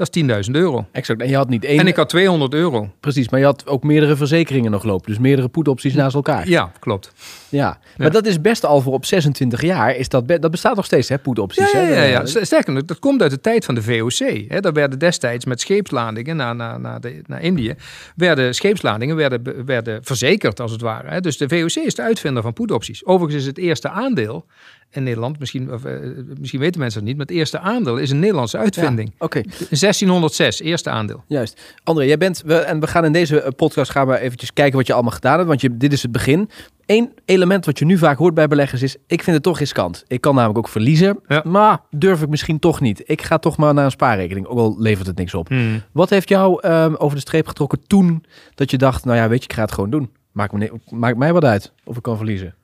dat 0.00 0.16
is 0.16 0.46
10.000 0.48 0.50
euro. 0.52 0.86
Exact, 0.92 1.20
en 1.20 1.28
je 1.28 1.36
had 1.36 1.48
niet 1.48 1.64
één... 1.64 1.78
En 1.78 1.86
ik 1.86 1.96
had 1.96 2.08
200 2.08 2.54
euro. 2.54 2.90
Precies, 3.00 3.28
maar 3.28 3.40
je 3.40 3.46
had 3.46 3.66
ook 3.66 3.82
meerdere 3.82 4.16
verzekeringen 4.16 4.70
nog 4.70 4.84
lopen, 4.84 5.10
dus 5.10 5.18
meerdere 5.18 5.48
put-opties 5.48 5.94
naast 5.94 6.14
elkaar. 6.14 6.48
Ja, 6.48 6.72
klopt. 6.78 7.12
Ja, 7.48 7.78
maar 7.96 8.10
dat 8.10 8.26
is 8.26 8.40
best 8.40 8.64
al 8.64 8.80
voor 8.80 8.92
op 8.92 9.04
26 9.04 9.62
jaar, 9.62 9.96
is 9.96 10.08
dat, 10.08 10.28
dat 10.28 10.50
bestaat 10.50 10.76
nog 10.76 10.84
steeds 10.84 11.08
hè, 11.08 11.18
put-opties. 11.18 11.72
Ja, 11.72 11.78
hè? 11.78 11.94
ja, 11.94 12.02
ja, 12.02 12.20
ja. 12.24 12.44
Sterker 12.44 12.72
nog, 12.72 12.84
dat 12.84 12.98
komt 12.98 13.22
uit 13.22 13.30
de 13.30 13.40
tijd 13.40 13.64
van 13.64 13.74
de 13.74 13.82
VOC. 13.82 14.48
Hè. 14.48 14.60
Daar 14.60 14.72
werden 14.72 14.98
destijds 14.98 15.44
met 15.44 15.60
scheepsladingen 15.60 16.36
naar, 16.36 16.56
naar, 16.56 16.80
naar, 16.80 17.00
de, 17.00 17.22
naar 17.26 17.42
Indië, 17.42 17.74
werden 18.16 18.54
scheepsladingen 18.54 19.16
werden, 19.16 19.64
werden 19.66 20.04
verzekerd 20.04 20.60
als 20.60 20.72
het 20.72 20.80
ware. 20.80 21.08
Hè. 21.08 21.20
Dus 21.20 21.36
de 21.36 21.48
VOC 21.48 21.84
is 21.84 21.94
de 21.94 22.02
uitvinder 22.02 22.42
van 22.42 22.52
put-opties. 22.52 23.04
Overigens 23.04 23.42
is 23.42 23.48
het 23.48 23.58
eerste 23.58 23.88
aandeel 23.88 24.46
in 24.90 25.02
Nederland. 25.02 25.38
Misschien, 25.38 25.72
of, 25.72 25.84
uh, 25.84 25.92
misschien 26.38 26.60
weten 26.60 26.80
mensen 26.80 26.98
het 27.00 27.08
niet, 27.08 27.16
maar 27.16 27.26
het 27.26 27.36
eerste 27.36 27.58
aandeel 27.58 27.96
is 27.96 28.10
een 28.10 28.18
Nederlandse 28.18 28.58
uitvinding. 28.58 29.08
Ja, 29.08 29.24
Oké. 29.24 29.42
1606, 29.90 30.60
eerste 30.60 30.90
aandeel. 30.90 31.22
Juist. 31.26 31.60
André, 31.84 32.04
jij 32.04 32.18
bent, 32.18 32.42
we, 32.46 32.54
en 32.54 32.80
we 32.80 32.86
gaan 32.86 33.04
in 33.04 33.12
deze 33.12 33.40
eh, 33.40 33.50
podcast 33.56 33.90
gaan 33.90 34.06
we 34.06 34.18
eventjes 34.18 34.52
kijken 34.52 34.76
wat 34.76 34.86
je 34.86 34.92
allemaal 34.92 35.12
gedaan 35.12 35.36
hebt, 35.36 35.48
want 35.48 35.60
je, 35.60 35.76
dit 35.76 35.92
is 35.92 36.02
het 36.02 36.12
begin. 36.12 36.50
Eén 36.86 37.12
element 37.24 37.66
wat 37.66 37.78
je 37.78 37.84
nu 37.84 37.98
vaak 37.98 38.18
hoort 38.18 38.34
bij 38.34 38.48
beleggers 38.48 38.82
is, 38.82 38.96
ik 39.06 39.22
vind 39.22 39.36
het 39.36 39.44
toch 39.44 39.58
riskant. 39.58 40.04
Ik 40.06 40.20
kan 40.20 40.34
namelijk 40.34 40.58
ook 40.58 40.68
verliezen, 40.68 41.18
ja. 41.28 41.42
maar 41.44 41.80
durf 41.90 42.22
ik 42.22 42.28
misschien 42.28 42.58
toch 42.58 42.80
niet. 42.80 43.02
Ik 43.04 43.22
ga 43.22 43.38
toch 43.38 43.56
maar 43.56 43.74
naar 43.74 43.84
een 43.84 43.90
spaarrekening, 43.90 44.46
ook 44.46 44.58
al 44.58 44.74
levert 44.78 45.06
het 45.06 45.16
niks 45.16 45.34
op. 45.34 45.48
Hmm. 45.48 45.82
Wat 45.92 46.10
heeft 46.10 46.28
jou 46.28 46.68
um, 46.68 46.94
over 46.96 47.14
de 47.14 47.20
streep 47.22 47.46
getrokken 47.46 47.86
toen 47.86 48.24
dat 48.54 48.70
je 48.70 48.78
dacht, 48.78 49.04
nou 49.04 49.16
ja, 49.16 49.28
weet 49.28 49.38
je, 49.38 49.44
ik 49.44 49.52
ga 49.52 49.62
het 49.62 49.72
gewoon 49.72 49.90
doen. 49.90 50.10
Maakt, 50.32 50.52
me, 50.52 50.72
maakt 50.88 51.16
mij 51.16 51.32
wat 51.32 51.44
uit 51.44 51.72
of 51.84 51.96
ik 51.96 52.02
kan 52.02 52.16
verliezen. 52.16 52.54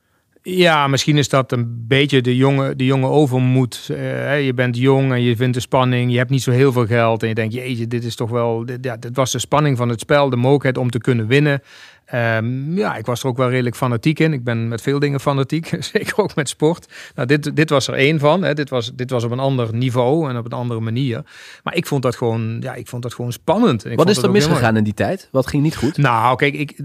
Ja, 0.49 0.87
misschien 0.87 1.17
is 1.17 1.29
dat 1.29 1.51
een 1.51 1.85
beetje 1.87 2.21
de 2.21 2.35
jonge, 2.35 2.75
de 2.75 2.85
jonge 2.85 3.07
overmoed. 3.07 3.87
Uh, 3.91 4.45
je 4.45 4.53
bent 4.53 4.77
jong 4.77 5.11
en 5.11 5.21
je 5.21 5.35
vindt 5.35 5.53
de 5.53 5.59
spanning. 5.59 6.11
Je 6.11 6.17
hebt 6.17 6.29
niet 6.29 6.41
zo 6.41 6.51
heel 6.51 6.71
veel 6.71 6.85
geld. 6.85 7.21
En 7.21 7.27
je 7.27 7.33
denkt, 7.33 7.53
jeetje, 7.53 7.87
dit 7.87 8.03
is 8.03 8.15
toch 8.15 8.29
wel... 8.29 8.65
Ja, 8.81 8.97
dit 8.97 9.15
was 9.15 9.31
de 9.31 9.39
spanning 9.39 9.77
van 9.77 9.89
het 9.89 9.99
spel. 9.99 10.29
De 10.29 10.35
mogelijkheid 10.35 10.77
om 10.77 10.89
te 10.89 10.97
kunnen 10.97 11.27
winnen. 11.27 11.61
Um, 12.13 12.77
ja, 12.77 12.95
ik 12.95 13.05
was 13.05 13.21
er 13.21 13.27
ook 13.27 13.37
wel 13.37 13.49
redelijk 13.49 13.75
fanatiek 13.75 14.19
in. 14.19 14.33
Ik 14.33 14.43
ben 14.43 14.67
met 14.67 14.81
veel 14.81 14.99
dingen 14.99 15.19
fanatiek, 15.19 15.71
zeker 15.93 16.17
ook 16.17 16.35
met 16.35 16.49
sport. 16.49 16.93
Nou, 17.15 17.27
dit, 17.27 17.55
dit 17.55 17.69
was 17.69 17.87
er 17.87 17.93
één 17.93 18.19
van. 18.19 18.43
Hè. 18.43 18.53
Dit, 18.53 18.69
was, 18.69 18.91
dit 18.95 19.09
was 19.09 19.23
op 19.23 19.31
een 19.31 19.39
ander 19.39 19.73
niveau 19.73 20.29
en 20.29 20.37
op 20.37 20.45
een 20.45 20.51
andere 20.51 20.79
manier. 20.79 21.21
Maar 21.63 21.75
ik 21.75 21.87
vond 21.87 22.01
dat 22.01 22.15
gewoon, 22.15 22.57
ja, 22.59 22.73
ik 22.73 22.87
vond 22.87 23.03
dat 23.03 23.13
gewoon 23.13 23.31
spannend. 23.31 23.85
En 23.85 23.91
ik 23.91 23.97
Wat 23.97 24.09
is 24.09 24.17
er 24.17 24.31
misgegaan 24.31 24.77
in 24.77 24.83
die 24.83 24.93
tijd? 24.93 25.29
Wat 25.31 25.47
ging 25.47 25.63
niet 25.63 25.75
goed? 25.75 25.97
Nou, 25.97 26.35
kijk, 26.35 26.53
ik, 26.53 26.79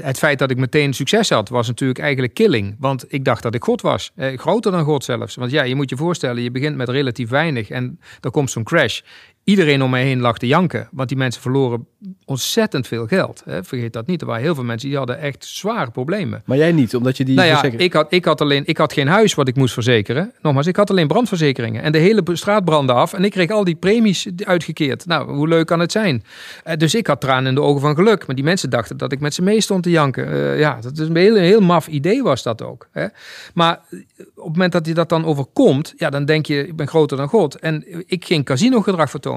het 0.00 0.18
feit 0.18 0.38
dat 0.38 0.50
ik 0.50 0.56
meteen 0.56 0.92
succes 0.92 1.30
had, 1.30 1.48
was 1.48 1.66
natuurlijk 1.66 1.98
eigenlijk 1.98 2.34
killing. 2.34 2.76
Want 2.78 3.04
ik 3.08 3.24
dacht 3.24 3.42
dat 3.42 3.54
ik 3.54 3.64
God 3.64 3.80
was. 3.80 4.10
Eh, 4.14 4.38
groter 4.38 4.72
dan 4.72 4.84
God 4.84 5.04
zelfs. 5.04 5.34
Want 5.34 5.50
ja, 5.50 5.62
je 5.62 5.74
moet 5.74 5.90
je 5.90 5.96
voorstellen, 5.96 6.42
je 6.42 6.50
begint 6.50 6.76
met 6.76 6.88
relatief 6.88 7.28
weinig 7.28 7.70
en 7.70 8.00
er 8.20 8.30
komt 8.30 8.50
zo'n 8.50 8.64
crash. 8.64 9.00
Iedereen 9.44 9.82
om 9.82 9.90
mij 9.90 10.04
heen 10.04 10.20
lag 10.20 10.38
te 10.38 10.46
janken, 10.46 10.88
want 10.92 11.08
die 11.08 11.18
mensen 11.18 11.42
verloren 11.42 11.86
ontzettend 12.24 12.86
veel 12.86 13.06
geld. 13.06 13.42
Hè. 13.44 13.64
Vergeet 13.64 13.92
dat 13.92 14.06
niet. 14.06 14.20
Er 14.20 14.26
waren 14.26 14.42
heel 14.42 14.54
veel 14.54 14.64
mensen 14.64 14.88
die 14.88 14.98
hadden 14.98 15.18
echt 15.18 15.44
zware 15.44 15.90
problemen. 15.90 16.42
Maar 16.44 16.56
jij 16.56 16.72
niet, 16.72 16.94
omdat 16.96 17.16
je 17.16 17.24
die 17.24 17.34
Nou 17.34 17.46
ja, 17.48 17.52
verzekering- 17.54 17.86
ik 17.88 17.92
had, 17.92 18.06
ik, 18.12 18.24
had 18.24 18.40
alleen, 18.40 18.62
ik 18.66 18.76
had 18.76 18.92
geen 18.92 19.08
huis 19.08 19.34
wat 19.34 19.48
ik 19.48 19.56
moest 19.56 19.74
verzekeren. 19.74 20.32
Nogmaals, 20.42 20.66
ik 20.66 20.76
had 20.76 20.90
alleen 20.90 21.06
brandverzekeringen. 21.08 21.82
En 21.82 21.92
de 21.92 21.98
hele 21.98 22.22
straat 22.32 22.64
brandde 22.64 22.92
af. 22.92 23.12
En 23.12 23.24
ik 23.24 23.30
kreeg 23.30 23.50
al 23.50 23.64
die 23.64 23.74
premies 23.74 24.26
uitgekeerd. 24.44 25.06
Nou, 25.06 25.32
hoe 25.32 25.48
leuk 25.48 25.66
kan 25.66 25.80
het 25.80 25.92
zijn? 25.92 26.24
Eh, 26.64 26.76
dus 26.76 26.94
ik 26.94 27.06
had 27.06 27.20
tranen 27.20 27.46
in 27.46 27.54
de 27.54 27.62
ogen 27.62 27.80
van 27.80 27.94
geluk. 27.94 28.26
Maar 28.26 28.36
die 28.36 28.44
mensen 28.44 28.70
dachten 28.70 28.96
dat 28.96 29.12
ik 29.12 29.20
met 29.20 29.34
ze 29.34 29.42
mee 29.42 29.60
stond 29.60 29.82
te 29.82 29.90
janken. 29.90 30.32
Eh, 30.32 30.58
ja, 30.58 30.78
dat 30.80 30.98
is 30.98 31.08
een 31.08 31.16
heel, 31.16 31.34
heel 31.34 31.60
maf 31.60 31.86
idee 31.86 32.22
was 32.22 32.42
dat 32.42 32.62
ook. 32.62 32.88
Hè? 32.92 33.06
Maar 33.54 33.80
eh, 33.90 33.98
op 34.34 34.44
het 34.44 34.52
moment 34.52 34.72
dat 34.72 34.86
je 34.86 34.94
dat 34.94 35.08
dan 35.08 35.24
overkomt... 35.24 35.94
Ja, 35.96 36.10
dan 36.10 36.24
denk 36.24 36.46
je, 36.46 36.66
ik 36.66 36.76
ben 36.76 36.88
groter 36.88 37.16
dan 37.16 37.28
God. 37.28 37.54
En 37.54 37.84
ik 38.06 38.24
ging 38.24 38.44
casino-gedrag 38.44 39.10
vertonen. 39.10 39.29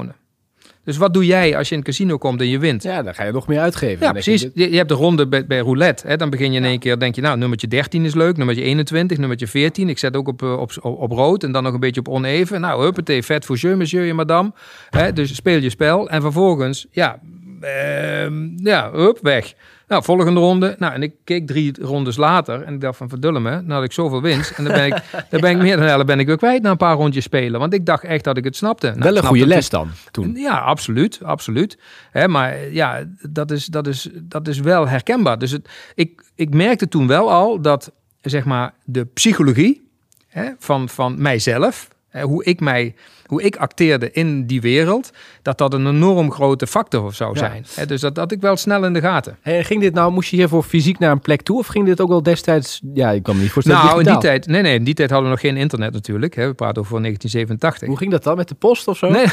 Dus 0.83 0.97
wat 0.97 1.13
doe 1.13 1.25
jij 1.25 1.57
als 1.57 1.67
je 1.67 1.73
in 1.73 1.79
een 1.79 1.85
casino 1.85 2.17
komt 2.17 2.41
en 2.41 2.47
je 2.47 2.59
wint? 2.59 2.83
Ja, 2.83 3.01
dan 3.01 3.15
ga 3.15 3.23
je 3.23 3.31
nog 3.31 3.47
meer 3.47 3.59
uitgeven. 3.59 4.00
Ja, 4.00 4.07
je, 4.07 4.13
precies. 4.13 4.41
Je, 4.53 4.71
je 4.71 4.77
hebt 4.77 4.89
de 4.89 4.95
ronde 4.95 5.27
bij, 5.27 5.45
bij 5.45 5.59
roulette. 5.59 6.07
Hè. 6.07 6.17
Dan 6.17 6.29
begin 6.29 6.51
je 6.51 6.57
in 6.57 6.65
één 6.65 6.79
keer, 6.79 7.00
denk 7.00 7.15
je, 7.15 7.21
nou, 7.21 7.38
nummertje 7.38 7.67
13 7.67 8.05
is 8.05 8.13
leuk, 8.13 8.38
nummertje 8.38 8.63
21, 8.63 9.17
nummertje 9.17 9.47
14. 9.47 9.89
Ik 9.89 9.97
zet 9.97 10.15
ook 10.15 10.27
op, 10.27 10.43
eh, 10.43 10.59
op, 10.59 10.71
op, 10.81 11.00
op 11.00 11.12
rood 11.12 11.43
en 11.43 11.51
dan 11.51 11.63
nog 11.63 11.73
een 11.73 11.79
beetje 11.79 12.00
op 12.00 12.07
oneven. 12.07 12.62
Nou, 12.62 12.83
huppatee, 12.83 13.23
vet 13.23 13.45
voor 13.45 13.57
je, 13.59 13.75
monsieur 13.75 14.09
en 14.09 14.15
madame. 14.15 14.51
Hè, 14.89 15.13
dus 15.13 15.35
speel 15.35 15.59
je 15.59 15.69
spel. 15.69 16.09
En 16.09 16.21
vervolgens, 16.21 16.85
ja, 16.91 17.19
ehm, 17.62 18.50
ja, 18.55 18.91
hup, 18.91 19.19
weg. 19.21 19.53
Nou, 19.93 20.05
volgende 20.05 20.39
ronde. 20.39 20.75
Nou, 20.79 20.93
en 20.93 21.03
ik 21.03 21.13
keek 21.23 21.47
drie 21.47 21.73
rondes 21.81 22.15
later 22.15 22.62
en 22.62 22.73
ik 22.73 22.81
dacht 22.81 22.97
van, 22.97 23.09
verdulle 23.09 23.39
me, 23.39 23.50
nou 23.50 23.71
had 23.73 23.83
ik 23.83 23.91
zoveel 23.91 24.21
winst. 24.21 24.51
En 24.51 24.63
dan 24.63 24.73
ben 24.73 24.85
ik, 24.85 25.03
dan 25.29 25.41
ben 25.41 25.51
ik 25.51 25.57
meer 25.57 25.77
dan 25.77 25.85
helft 25.85 26.05
ben 26.05 26.19
ik 26.19 26.27
weer 26.27 26.38
kwijt 26.38 26.62
na 26.62 26.69
een 26.69 26.77
paar 26.77 26.95
rondjes 26.95 27.23
spelen. 27.23 27.59
Want 27.59 27.73
ik 27.73 27.85
dacht 27.85 28.03
echt 28.03 28.23
dat 28.23 28.38
ik 28.38 28.43
het 28.43 28.55
snapte. 28.55 28.88
Nou, 28.88 29.00
Wel 29.00 29.07
een 29.07 29.17
snapte 29.17 29.27
goede 29.27 29.47
les 29.47 29.69
dan, 29.69 29.89
toen. 30.12 30.35
ja, 30.35 30.57
absoluut, 30.57 31.19
absoluut. 31.23 31.77
Hè, 32.12 32.27
maar 32.27 32.71
ja, 32.71 33.03
dat 33.29 33.51
is, 33.51 33.65
dat, 33.65 33.88
is, 33.88 34.09
dat 34.13 34.47
is 34.47 34.59
wel 34.59 34.88
herkenbaar. 34.88 35.38
Dus 35.39 35.51
het, 35.51 35.69
ik, 35.95 36.23
ik 36.35 36.53
merkte 36.53 36.88
toen 36.88 37.07
wel 37.07 37.31
al 37.31 37.62
dat 37.62 37.91
zeg 38.21 38.45
maar, 38.45 38.73
de 38.83 39.05
psychologie 39.05 39.89
hè, 40.27 40.50
van, 40.59 40.89
van 40.89 41.21
mijzelf, 41.21 41.88
hoe, 42.22 42.43
ik 42.43 42.60
mij, 42.60 42.96
hoe 43.25 43.41
ik 43.43 43.55
acteerde 43.55 44.12
in 44.12 44.46
die 44.46 44.62
wereld, 44.62 45.12
dat 45.41 45.58
dat 45.58 45.74
een 45.74 45.88
enorm 45.88 46.32
grote 46.32 46.67
factor 46.67 47.13
zou 47.13 47.38
zijn. 47.38 47.65
Hè, 47.75 47.86
dus 47.86 48.01
dat 48.01 48.17
had 48.17 48.32
ik 48.32 48.41
wel 48.41 48.55
snel 48.55 48.86
in 48.86 48.93
de 48.93 49.01
gaten. 49.01 49.38
En 49.41 49.65
ging 49.65 49.82
dit 49.82 49.93
nou, 49.93 50.12
moest 50.12 50.29
je 50.29 50.36
hiervoor 50.36 50.63
fysiek 50.63 51.00
naar 51.00 51.12
een 51.12 51.20
plek 51.20 51.41
toe? 51.41 51.58
Of 51.58 51.67
ging 51.67 51.86
dit 51.86 52.01
ook 52.01 52.10
wel 52.10 52.24
destijds, 52.24 52.82
ja, 52.93 53.12
ik 53.12 53.24
kan 53.24 53.36
me 53.36 53.41
niet 53.41 53.51
voorstellen, 53.51 53.86
Nou, 53.86 54.00
in 54.00 54.05
die 54.05 54.17
tijd, 54.17 54.48
nee, 54.48 54.62
nee, 54.62 54.75
in 54.75 54.84
die 54.84 54.93
tijd 54.93 55.10
hadden 55.10 55.29
we 55.29 55.36
nog 55.36 55.46
geen 55.46 55.58
internet 55.58 55.93
natuurlijk. 55.93 56.36
Hè, 56.36 56.48
we 56.48 56.53
praten 56.53 56.82
over 56.82 57.01
1987. 57.01 57.88
Hoe 57.88 57.98
ging 57.98 58.12
dat 58.12 58.24
dan? 58.24 58.38
Met 58.38 58.48
de 58.48 58.55
post 58.55 58.88
of 58.88 58.98
zo? 58.98 59.10
Nee, 59.10 59.25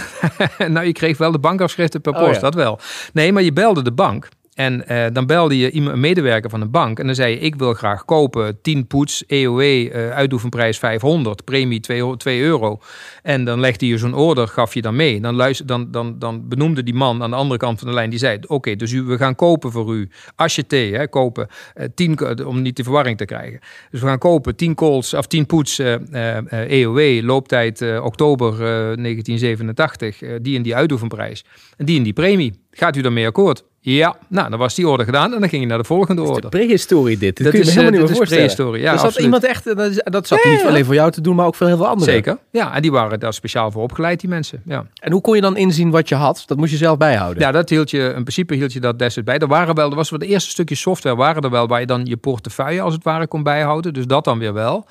nou, 0.68 0.86
je 0.86 0.92
kreeg 0.92 1.18
wel 1.18 1.32
de 1.32 1.38
bankafschriften 1.38 2.00
per 2.00 2.12
Oh, 2.12 2.18
post, 2.18 2.34
ja. 2.34 2.40
dat 2.40 2.54
wel. 2.54 2.78
Nee, 3.12 3.32
maar 3.32 3.42
je 3.42 3.52
belde 3.52 3.82
de 3.82 3.92
bank. 3.92 4.28
En 4.60 4.86
eh, 4.86 5.06
dan 5.12 5.26
belde 5.26 5.58
je 5.58 5.70
iemand, 5.70 5.94
een 5.94 6.00
medewerker 6.00 6.50
van 6.50 6.60
de 6.60 6.66
bank. 6.68 6.98
En 6.98 7.06
dan 7.06 7.14
zei 7.14 7.32
je, 7.32 7.38
ik 7.38 7.54
wil 7.54 7.74
graag 7.74 8.04
kopen 8.04 8.60
10 8.62 8.86
poets, 8.86 9.26
eh 9.26 10.10
uitoefenprijs 10.12 10.78
500, 10.78 11.44
premie 11.44 11.80
2, 11.80 12.16
2 12.16 12.40
euro. 12.40 12.78
En 13.22 13.44
dan 13.44 13.60
legde 13.60 13.86
je 13.86 13.98
zo'n 13.98 14.14
order, 14.14 14.48
gaf 14.48 14.74
je 14.74 14.82
dan 14.82 14.96
mee. 14.96 15.20
Dan, 15.20 15.34
luister, 15.34 15.66
dan, 15.66 15.90
dan, 15.90 16.18
dan 16.18 16.48
benoemde 16.48 16.82
die 16.82 16.94
man 16.94 17.22
aan 17.22 17.30
de 17.30 17.36
andere 17.36 17.58
kant 17.58 17.78
van 17.78 17.88
de 17.88 17.94
lijn, 17.94 18.10
die 18.10 18.18
zei, 18.18 18.38
oké, 18.46 18.76
dus 18.76 18.92
we 18.92 19.16
gaan 19.16 19.34
kopen 19.34 19.72
voor 19.72 19.94
u, 19.94 20.08
acheté, 20.36 20.76
hè, 20.76 21.08
kopen, 21.08 21.48
eh 21.74 21.86
10, 21.94 22.14
ko- 22.14 22.34
om 22.46 22.62
niet 22.62 22.76
de 22.76 22.82
verwarring 22.82 23.16
te 23.16 23.24
krijgen. 23.24 23.60
Dus 23.90 24.00
we 24.00 24.06
gaan 24.06 24.18
kopen 24.18 24.56
10 24.56 24.74
calls, 24.74 25.14
of 25.14 25.26
10 25.26 25.46
poets 25.46 25.78
eh, 25.78 25.94
eh, 25.94 26.36
eh, 26.36 26.70
EOW, 26.80 27.24
looptijd 27.24 27.80
eh, 27.82 28.04
oktober 28.04 28.52
eh, 28.52 28.58
1987, 28.60 30.22
eh, 30.22 30.30
die 30.42 30.56
en 30.56 30.62
die 30.62 30.74
uitoefenprijs. 30.74 31.44
En 31.76 31.84
die 31.86 31.96
en 31.96 32.02
die 32.02 32.12
premie. 32.12 32.68
Gaat 32.80 32.96
u 32.96 33.00
daarmee 33.00 33.26
akkoord? 33.26 33.64
Ja, 33.82 34.16
nou, 34.28 34.50
dan 34.50 34.58
was 34.58 34.74
die 34.74 34.88
order 34.88 35.06
gedaan 35.06 35.32
en 35.34 35.40
dan 35.40 35.48
ging 35.48 35.62
je 35.62 35.68
naar 35.68 35.78
de 35.78 35.84
volgende 35.84 36.22
De 36.22 36.28
order. 36.28 36.50
prehistorie 36.50 37.18
dit. 37.18 37.36
Dat 37.42 37.48
kun 37.50 37.58
je 37.58 37.64
is, 37.66 37.74
me 37.74 37.80
helemaal 37.80 37.84
eh, 37.84 37.90
niet 37.90 38.00
meer 38.00 38.10
is 38.10 38.16
voorstellen. 38.16 38.44
prehistorie, 38.46 38.82
ja, 38.82 38.92
Er 38.92 38.96
zat 38.98 39.06
absoluut. 39.06 39.24
iemand 39.24 39.44
echt, 39.44 39.66
eh, 39.66 39.76
dat, 39.76 39.90
is- 39.90 40.00
dat 40.04 40.26
zat 40.26 40.44
niet 40.44 40.60
ja. 40.60 40.66
alleen 40.68 40.84
voor 40.84 40.94
jou 40.94 41.10
te 41.10 41.20
doen, 41.20 41.36
maar 41.36 41.46
ook 41.46 41.54
voor 41.54 41.66
heel 41.66 41.76
veel 41.76 41.86
anderen. 41.88 42.12
Zeker. 42.12 42.38
Ja, 42.50 42.74
en 42.74 42.82
die 42.82 42.90
waren 42.92 43.20
daar 43.20 43.32
speciaal 43.32 43.70
voor 43.70 43.82
opgeleid, 43.82 44.20
die 44.20 44.28
mensen. 44.28 44.62
Ja. 44.64 44.84
En 44.94 45.12
hoe 45.12 45.20
kon 45.20 45.34
je 45.34 45.40
dan 45.40 45.56
inzien 45.56 45.90
wat 45.90 46.08
je 46.08 46.14
had? 46.14 46.42
Dat 46.46 46.56
moest 46.58 46.70
je 46.70 46.76
zelf 46.76 46.98
bijhouden. 46.98 47.42
Ja, 47.42 47.52
dat 47.52 47.68
hield 47.68 47.90
je, 47.90 47.98
in 48.16 48.22
principe 48.22 48.54
hield 48.54 48.72
je 48.72 48.80
dat 48.80 48.98
destijds 48.98 49.28
bij. 49.28 49.38
Er 49.38 49.46
waren 49.48 49.74
wel, 49.74 49.90
er 49.90 49.96
was 49.96 50.10
wel 50.10 50.18
de 50.18 50.26
eerste 50.26 50.50
stukjes 50.50 50.80
software 50.80 51.16
waren 51.16 51.42
er 51.42 51.50
wel, 51.50 51.68
waar 51.68 51.80
je 51.80 51.86
dan 51.86 52.00
je 52.06 52.16
portefeuille 52.16 52.80
als 52.80 52.94
het 52.94 53.04
ware 53.04 53.26
kon 53.26 53.42
bijhouden. 53.42 53.92
Dus 53.92 54.06
dat 54.06 54.24
dan 54.24 54.38
weer 54.38 54.52
wel. 54.52 54.86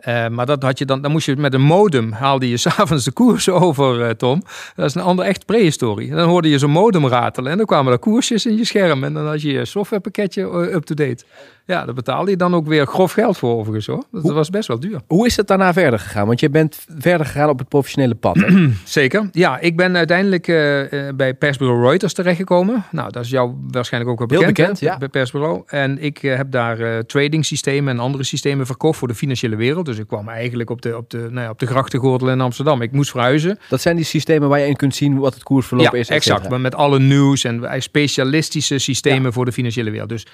Eh, 0.00 0.28
maar 0.28 0.46
dat 0.46 0.62
had 0.62 0.78
je 0.78 0.84
dan, 0.84 1.02
dan 1.02 1.10
moest 1.10 1.26
je 1.26 1.36
met 1.36 1.54
een 1.54 1.60
modem, 1.62 2.12
haalde 2.12 2.48
je 2.48 2.56
s'avonds 2.66 3.04
de 3.04 3.12
koers 3.12 3.48
over, 3.48 4.02
eh, 4.02 4.10
Tom. 4.10 4.42
Dat 4.76 4.86
is 4.86 4.94
een 4.94 5.02
ander 5.02 5.24
echt 5.24 5.46
prehistorie. 5.46 6.10
Dan 6.10 6.28
hoorde 6.28 6.48
je 6.48 6.58
zo'n 6.58 6.70
modem 6.70 7.06
en 7.36 7.56
dan 7.56 7.66
kwamen 7.66 7.92
er 7.92 7.98
koersjes 7.98 8.46
in 8.46 8.56
je 8.56 8.64
scherm. 8.64 9.04
En 9.04 9.14
dan 9.14 9.26
had 9.26 9.42
je 9.42 9.52
je 9.52 9.64
softwarepakketje 9.64 10.42
eh, 10.42 10.74
up-to-date. 10.74 11.24
Ja, 11.66 11.84
daar 11.84 11.94
betaalde 11.94 12.30
je 12.30 12.36
dan 12.36 12.54
ook 12.54 12.66
weer 12.66 12.86
grof 12.86 13.12
geld 13.12 13.38
voor 13.38 13.54
overigens 13.56 13.86
hoor. 13.86 14.04
Dat 14.10 14.32
was 14.32 14.50
best 14.50 14.68
wel 14.68 14.80
duur. 14.80 15.00
Hoe 15.06 15.26
is 15.26 15.36
het 15.36 15.46
daarna 15.46 15.72
verder 15.72 15.98
gegaan? 15.98 16.26
Want 16.26 16.40
je 16.40 16.50
bent 16.50 16.84
verder 16.98 17.26
gegaan 17.26 17.48
op 17.48 17.58
het 17.58 17.68
professionele 17.68 18.14
pad. 18.14 18.36
hè? 18.36 18.68
Zeker. 18.84 19.28
Ja, 19.32 19.58
ik 19.58 19.76
ben 19.76 19.96
uiteindelijk 19.96 20.48
eh, 20.48 21.08
eh, 21.08 21.14
bij 21.14 21.34
persbureau 21.34 21.82
Reuters 21.82 22.12
terechtgekomen. 22.12 22.84
Nou, 22.90 23.10
dat 23.12 23.24
is 23.24 23.30
jou 23.30 23.54
waarschijnlijk 23.70 24.12
ook 24.12 24.18
wel 24.18 24.28
Heel 24.38 24.46
bekend. 24.46 24.56
bekend, 24.56 24.80
hè, 24.80 24.86
ja. 24.86 24.98
Bij 24.98 25.08
persbureau. 25.08 25.62
En 25.66 26.02
ik 26.02 26.22
eh, 26.22 26.36
heb 26.36 26.50
daar 26.50 26.80
eh 26.80 26.98
trading 26.98 27.44
systemen 27.44 27.92
en 27.94 28.00
andere 28.00 28.24
systemen 28.24 28.66
verkocht 28.66 28.98
voor 28.98 29.08
de 29.08 29.14
financiële 29.14 29.56
wereld. 29.56 29.86
Dus 29.86 29.98
ik 29.98 30.06
kwam 30.06 30.28
eigenlijk 30.28 30.70
op 30.70 30.82
de, 30.82 30.96
op 30.96 31.10
de, 31.10 31.18
nou 31.18 31.40
ja, 31.40 31.50
op 31.50 31.58
de 31.58 31.66
grachtengordel 31.66 32.30
in 32.30 32.40
Amsterdam. 32.40 32.82
Ik 32.82 32.92
moest 32.92 33.10
verhuizen. 33.10 33.58
Dat 33.68 33.80
zijn 33.80 33.96
die 33.96 34.04
systemen 34.04 34.48
waar 34.48 34.60
je 34.60 34.66
in 34.66 34.76
kunt 34.76 34.94
zien 34.94 35.18
wat 35.18 35.34
het 35.34 35.42
koersverloop 35.42 35.92
ja, 35.92 35.98
is. 35.98 36.08
et 36.08 36.14
exact. 36.14 36.48
Maar 36.48 36.60
met 36.60 36.74
alle 36.74 36.98
nieuws 36.98 37.44
en 37.44 37.82
specialistische 37.82 38.78
systemen 38.78 39.32
voor 39.32 39.44
de 39.44 39.52
financiële 39.52 39.90
wereld. 39.90 40.08
Dus 40.08 40.26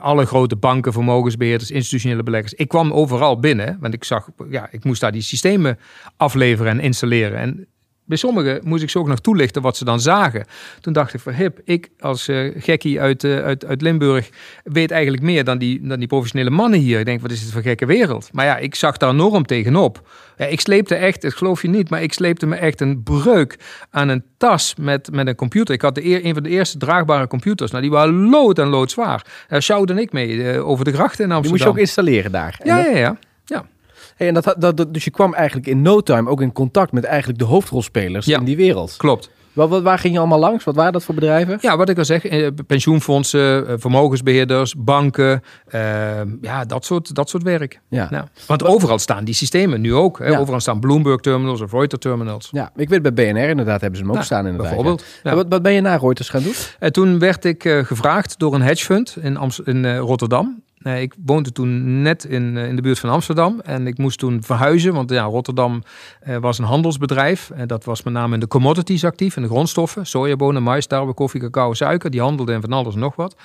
alle 0.00 0.26
grote 0.26 0.56
banken, 0.56 0.74
vermogensbeheerders, 0.82 1.70
institutionele 1.70 2.22
beleggers. 2.22 2.54
Ik 2.54 2.68
kwam 2.68 2.92
overal 2.92 3.40
binnen, 3.40 3.78
want 3.80 3.94
ik 3.94 4.04
zag, 4.04 4.28
ja, 4.50 4.68
ik 4.70 4.84
moest 4.84 5.00
daar 5.00 5.12
die 5.12 5.22
systemen 5.22 5.78
afleveren 6.16 6.72
en 6.72 6.80
installeren. 6.80 7.38
En 7.38 7.66
bij 8.06 8.16
sommigen 8.16 8.60
moest 8.64 8.82
ik 8.82 8.90
ze 8.90 8.98
ook 8.98 9.08
nog 9.08 9.20
toelichten 9.20 9.62
wat 9.62 9.76
ze 9.76 9.84
dan 9.84 10.00
zagen. 10.00 10.44
Toen 10.80 10.92
dacht 10.92 11.14
ik 11.14 11.20
van 11.20 11.32
hip, 11.32 11.60
ik 11.64 11.88
als 11.98 12.28
eh, 12.28 12.50
gekkie 12.56 13.00
uit, 13.00 13.24
eh, 13.24 13.38
uit, 13.38 13.64
uit 13.64 13.82
Limburg 13.82 14.28
weet 14.64 14.90
eigenlijk 14.90 15.22
meer 15.22 15.44
dan 15.44 15.58
die, 15.58 15.86
dan 15.86 15.98
die 15.98 16.08
professionele 16.08 16.50
mannen 16.50 16.80
hier. 16.80 16.98
Ik 16.98 17.04
denk, 17.04 17.20
wat 17.20 17.30
is 17.30 17.40
dit 17.42 17.52
voor 17.52 17.62
gekke 17.62 17.86
wereld? 17.86 18.28
Maar 18.32 18.44
ja, 18.44 18.56
ik 18.56 18.74
zag 18.74 18.96
daar 18.96 19.10
enorm 19.10 19.46
tegenop. 19.46 20.08
Ja, 20.36 20.46
ik 20.46 20.60
sleepte 20.60 20.94
echt, 20.94 21.22
dat 21.22 21.34
geloof 21.34 21.62
je 21.62 21.68
niet, 21.68 21.90
maar 21.90 22.02
ik 22.02 22.12
sleepte 22.12 22.46
me 22.46 22.56
echt 22.56 22.80
een 22.80 23.02
breuk 23.02 23.58
aan 23.90 24.08
een 24.08 24.24
tas 24.36 24.74
met, 24.78 25.08
met 25.12 25.26
een 25.26 25.34
computer. 25.34 25.74
Ik 25.74 25.82
had 25.82 25.94
de 25.94 26.04
eer, 26.04 26.24
een 26.24 26.34
van 26.34 26.42
de 26.42 26.48
eerste 26.48 26.78
draagbare 26.78 27.26
computers. 27.26 27.70
Nou, 27.70 27.82
die 27.82 27.92
waren 27.92 28.28
lood 28.28 28.58
en 28.58 28.68
loodzwaar. 28.68 29.26
Daar 29.48 29.62
sjouwde 29.62 30.00
ik 30.00 30.12
mee 30.12 30.50
eh, 30.50 30.68
over 30.68 30.84
de 30.84 30.92
grachten 30.92 31.22
in 31.22 31.28
Die 31.28 31.36
Amsterdam. 31.36 31.50
moest 31.50 31.62
je 31.62 31.68
ook 31.68 31.78
installeren 31.78 32.32
daar. 32.32 32.60
Ja, 32.64 32.78
ja, 32.78 32.96
ja. 32.96 33.18
Hey, 34.16 34.28
en 34.28 34.34
dat, 34.34 34.44
had- 34.44 34.60
dat, 34.60 34.76
dat- 34.76 34.94
dus 34.94 35.04
je 35.04 35.10
kwam 35.10 35.34
eigenlijk 35.34 35.66
in 35.66 35.82
no 35.82 36.00
time 36.00 36.30
ook 36.30 36.40
in 36.40 36.52
contact 36.52 36.92
met 36.92 37.04
eigenlijk 37.04 37.38
de 37.38 37.44
hoofdrolspelers 37.44 38.26
Ja. 38.26 38.38
in 38.38 38.44
die 38.44 38.56
wereld. 38.56 38.94
Klopt. 38.96 39.30
Wat, 39.52 39.68
wat, 39.68 39.82
waar 39.82 39.98
ging 39.98 40.12
je 40.12 40.18
allemaal 40.18 40.38
langs? 40.38 40.64
Wat 40.64 40.74
waren 40.74 40.92
dat 40.92 41.04
voor 41.04 41.14
bedrijven? 41.14 41.58
Ja, 41.60 41.76
wat 41.76 41.88
ik 41.88 41.98
al 41.98 42.04
zeg, 42.04 42.24
eh, 42.26 42.48
pensioenfondsen, 42.66 43.68
eh, 43.68 43.74
vermogensbeheerders, 43.78 44.74
banken, 44.78 45.42
eh, 45.66 45.80
ja, 46.40 46.64
dat 46.64 46.84
soort, 46.84 47.14
dat 47.14 47.28
soort 47.28 47.42
werk. 47.42 47.80
Ja. 47.88 48.06
Ja. 48.10 48.28
Want 48.46 48.64
overal 48.64 48.98
staan 48.98 49.24
die 49.24 49.34
systemen 49.34 49.80
nu 49.80 49.94
ook. 49.94 50.18
Hè. 50.18 50.26
Ja. 50.26 50.38
Overal 50.38 50.60
staan 50.60 50.80
Bloomberg 50.80 51.20
terminals 51.20 51.60
of 51.60 51.72
Reuters 51.72 52.00
terminals. 52.02 52.48
Ja, 52.52 52.70
ik 52.76 52.88
weet 52.88 53.02
bij 53.02 53.12
BNR 53.12 53.48
inderdaad 53.48 53.80
hebben 53.80 53.98
ze 53.98 54.00
hem 54.00 54.06
ook 54.08 54.12
Nou, 54.14 54.24
staan 54.24 54.46
inderdaad. 54.46 54.66
bijvoorbeeld, 54.66 55.04
ja. 55.22 55.34
Wat, 55.34 55.46
wat 55.48 55.62
ben 55.62 55.72
je 55.72 55.80
na 55.80 55.96
Reuters 55.96 56.28
gaan 56.28 56.42
doen? 56.42 56.54
En 56.78 56.92
toen 56.92 57.18
werd 57.18 57.44
ik 57.44 57.62
gevraagd 57.82 58.38
door 58.38 58.54
een 58.54 58.62
hedgefund 58.62 59.16
in, 59.20 59.36
Amst- 59.36 59.60
in 59.64 59.96
Rotterdam. 59.96 60.62
Eh, 60.86 61.00
ik 61.00 61.14
woonde 61.24 61.52
toen 61.52 62.02
net 62.02 62.24
in, 62.24 62.56
eh, 62.56 62.68
in 62.68 62.76
de 62.76 62.82
buurt 62.82 62.98
van 62.98 63.10
Amsterdam. 63.10 63.60
En 63.64 63.86
ik 63.86 63.98
moest 63.98 64.18
toen 64.18 64.42
verhuizen, 64.42 64.94
want 64.94 65.10
ja, 65.10 65.22
Rotterdam 65.22 65.82
eh, 66.20 66.36
was 66.36 66.58
een 66.58 66.64
handelsbedrijf. 66.64 67.50
En 67.50 67.68
dat 67.68 67.84
was 67.84 68.02
met 68.02 68.12
name 68.12 68.34
in 68.34 68.40
de 68.40 68.46
commodities 68.46 69.04
actief, 69.04 69.36
in 69.36 69.42
de 69.42 69.48
grondstoffen. 69.48 70.06
Sojabonen, 70.06 70.62
mais, 70.62 70.86
tarwe, 70.86 71.14
koffie, 71.14 71.40
cacao, 71.40 71.74
suiker. 71.74 72.10
Die 72.10 72.20
handelden 72.20 72.54
in 72.54 72.60
van 72.60 72.72
alles 72.72 72.94
en 72.94 73.00
nog 73.00 73.16
wat. 73.16 73.36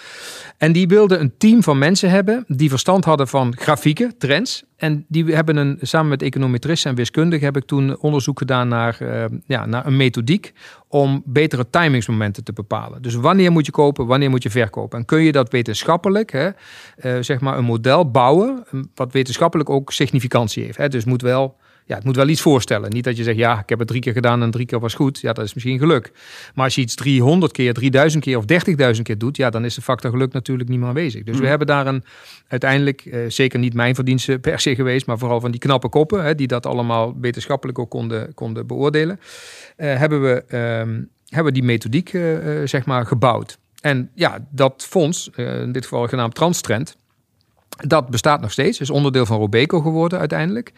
En 0.57 0.71
die 0.71 0.87
wilden 0.87 1.19
een 1.19 1.33
team 1.37 1.63
van 1.63 1.77
mensen 1.77 2.09
hebben 2.09 2.43
die 2.47 2.69
verstand 2.69 3.05
hadden 3.05 3.27
van 3.27 3.55
grafieken, 3.57 4.17
trends. 4.17 4.63
En 4.81 5.05
die 5.07 5.25
hebben 5.25 5.55
een, 5.55 5.77
samen 5.81 6.09
met 6.09 6.21
econometristen 6.21 6.89
en 6.89 6.95
wiskundigen 6.95 7.45
heb 7.45 7.57
ik 7.57 7.65
toen 7.65 7.97
onderzoek 7.99 8.37
gedaan 8.37 8.67
naar, 8.67 9.01
eh, 9.01 9.25
ja, 9.45 9.65
naar 9.65 9.85
een 9.85 9.97
methodiek 9.97 10.53
om 10.87 11.21
betere 11.25 11.69
timingsmomenten 11.69 12.43
te 12.43 12.53
bepalen. 12.53 13.01
Dus 13.01 13.13
wanneer 13.15 13.51
moet 13.51 13.65
je 13.65 13.71
kopen, 13.71 14.05
wanneer 14.05 14.29
moet 14.29 14.43
je 14.43 14.49
verkopen? 14.49 14.99
En 14.99 15.05
kun 15.05 15.21
je 15.21 15.31
dat 15.31 15.51
wetenschappelijk, 15.51 16.31
hè, 16.31 16.49
eh, 16.95 17.17
zeg 17.19 17.39
maar 17.39 17.57
een 17.57 17.63
model 17.63 18.11
bouwen, 18.11 18.63
wat 18.95 19.11
wetenschappelijk 19.11 19.69
ook 19.69 19.91
significantie 19.91 20.63
heeft. 20.63 20.77
Hè? 20.77 20.87
Dus 20.87 21.05
moet 21.05 21.21
wel 21.21 21.57
ja, 21.85 21.95
het 21.95 22.05
moet 22.05 22.15
wel 22.15 22.27
iets 22.27 22.41
voorstellen. 22.41 22.89
Niet 22.89 23.03
dat 23.03 23.17
je 23.17 23.23
zegt, 23.23 23.37
ja, 23.37 23.59
ik 23.59 23.69
heb 23.69 23.79
het 23.79 23.87
drie 23.87 24.01
keer 24.01 24.13
gedaan 24.13 24.41
en 24.41 24.51
drie 24.51 24.65
keer 24.65 24.79
was 24.79 24.93
goed. 24.93 25.19
Ja, 25.19 25.33
dat 25.33 25.45
is 25.45 25.53
misschien 25.53 25.79
geluk. 25.79 26.11
Maar 26.55 26.65
als 26.65 26.75
je 26.75 26.81
iets 26.81 26.95
300 26.95 27.51
keer, 27.51 27.73
3000 27.73 28.23
keer 28.23 28.37
of 28.37 28.45
30.000 28.95 29.01
keer 29.01 29.17
doet, 29.17 29.37
ja, 29.37 29.49
dan 29.49 29.65
is 29.65 29.75
de 29.75 29.81
factor 29.81 30.11
geluk 30.11 30.33
natuurlijk 30.33 30.69
niet 30.69 30.79
meer 30.79 30.87
aanwezig. 30.87 31.23
Dus 31.23 31.39
we 31.39 31.47
hebben 31.47 31.67
daar 31.67 31.87
een, 31.87 32.03
uiteindelijk, 32.47 33.05
eh, 33.05 33.19
zeker 33.27 33.59
niet 33.59 33.73
mijn 33.73 33.95
verdienste 33.95 34.39
per 34.39 34.59
se 34.59 34.75
geweest, 34.75 35.05
maar 35.05 35.17
vooral 35.17 35.39
van 35.39 35.51
die 35.51 35.59
knappe 35.59 35.89
koppen, 35.89 36.23
hè, 36.23 36.35
die 36.35 36.47
dat 36.47 36.65
allemaal 36.65 37.19
wetenschappelijk 37.19 37.79
ook 37.79 37.89
konden, 37.89 38.33
konden 38.33 38.67
beoordelen, 38.67 39.19
eh, 39.75 39.97
hebben, 39.97 40.21
we, 40.21 40.43
ehm, 40.47 41.01
hebben 41.27 41.53
die 41.53 41.63
methodiek, 41.63 42.13
eh, 42.13 42.21
zeg 42.65 42.85
maar, 42.85 43.05
gebouwd. 43.05 43.57
En 43.81 44.09
ja, 44.15 44.47
dat 44.49 44.85
fonds, 44.89 45.29
in 45.35 45.71
dit 45.71 45.83
geval 45.83 46.07
genaamd 46.07 46.35
Transtrend, 46.35 46.97
dat 47.77 48.09
bestaat 48.09 48.41
nog 48.41 48.51
steeds. 48.51 48.79
Is 48.79 48.89
onderdeel 48.89 49.25
van 49.25 49.37
Robeco 49.37 49.81
geworden 49.81 50.19
uiteindelijk. 50.19 50.71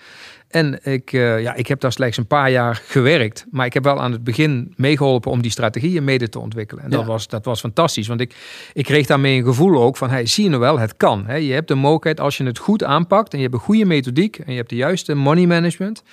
En 0.53 0.79
ik, 0.83 1.13
eh, 1.13 1.41
ja, 1.41 1.53
ik 1.53 1.67
heb 1.67 1.79
daar 1.79 1.91
slechts 1.91 2.17
een 2.17 2.27
paar 2.27 2.51
jaar 2.51 2.81
gewerkt. 2.85 3.45
Maar 3.51 3.65
ik 3.65 3.73
heb 3.73 3.83
wel 3.83 4.01
aan 4.01 4.11
het 4.11 4.23
begin 4.23 4.73
meegeholpen 4.75 5.31
om 5.31 5.41
die 5.41 5.51
strategieën 5.51 6.03
mede 6.03 6.29
te 6.29 6.39
ontwikkelen. 6.39 6.83
En 6.83 6.89
dat, 6.89 7.05
was, 7.05 7.27
dat 7.27 7.45
was 7.45 7.59
fantastisch. 7.59 8.07
Want 8.07 8.21
ik, 8.21 8.35
ik 8.73 8.85
kreeg 8.85 9.07
daarmee 9.07 9.37
een 9.37 9.45
gevoel 9.45 9.81
ook 9.81 9.97
van... 9.97 10.09
Hey, 10.09 10.25
zie 10.25 10.43
je 10.43 10.49
nou 10.49 10.61
wel, 10.61 10.79
het 10.79 10.97
kan. 10.97 11.25
Hè? 11.25 11.35
Je 11.35 11.53
hebt 11.53 11.67
de 11.67 11.75
mogelijkheid 11.75 12.19
als 12.19 12.37
je 12.37 12.43
het 12.43 12.57
goed 12.57 12.83
aanpakt... 12.83 13.31
en 13.31 13.37
je 13.37 13.43
hebt 13.43 13.55
een 13.55 13.61
goede 13.61 13.85
methodiek... 13.85 14.37
en 14.37 14.51
je 14.51 14.57
hebt 14.57 14.69
de 14.69 14.75
juiste 14.75 15.13
money 15.13 15.45
management... 15.45 16.03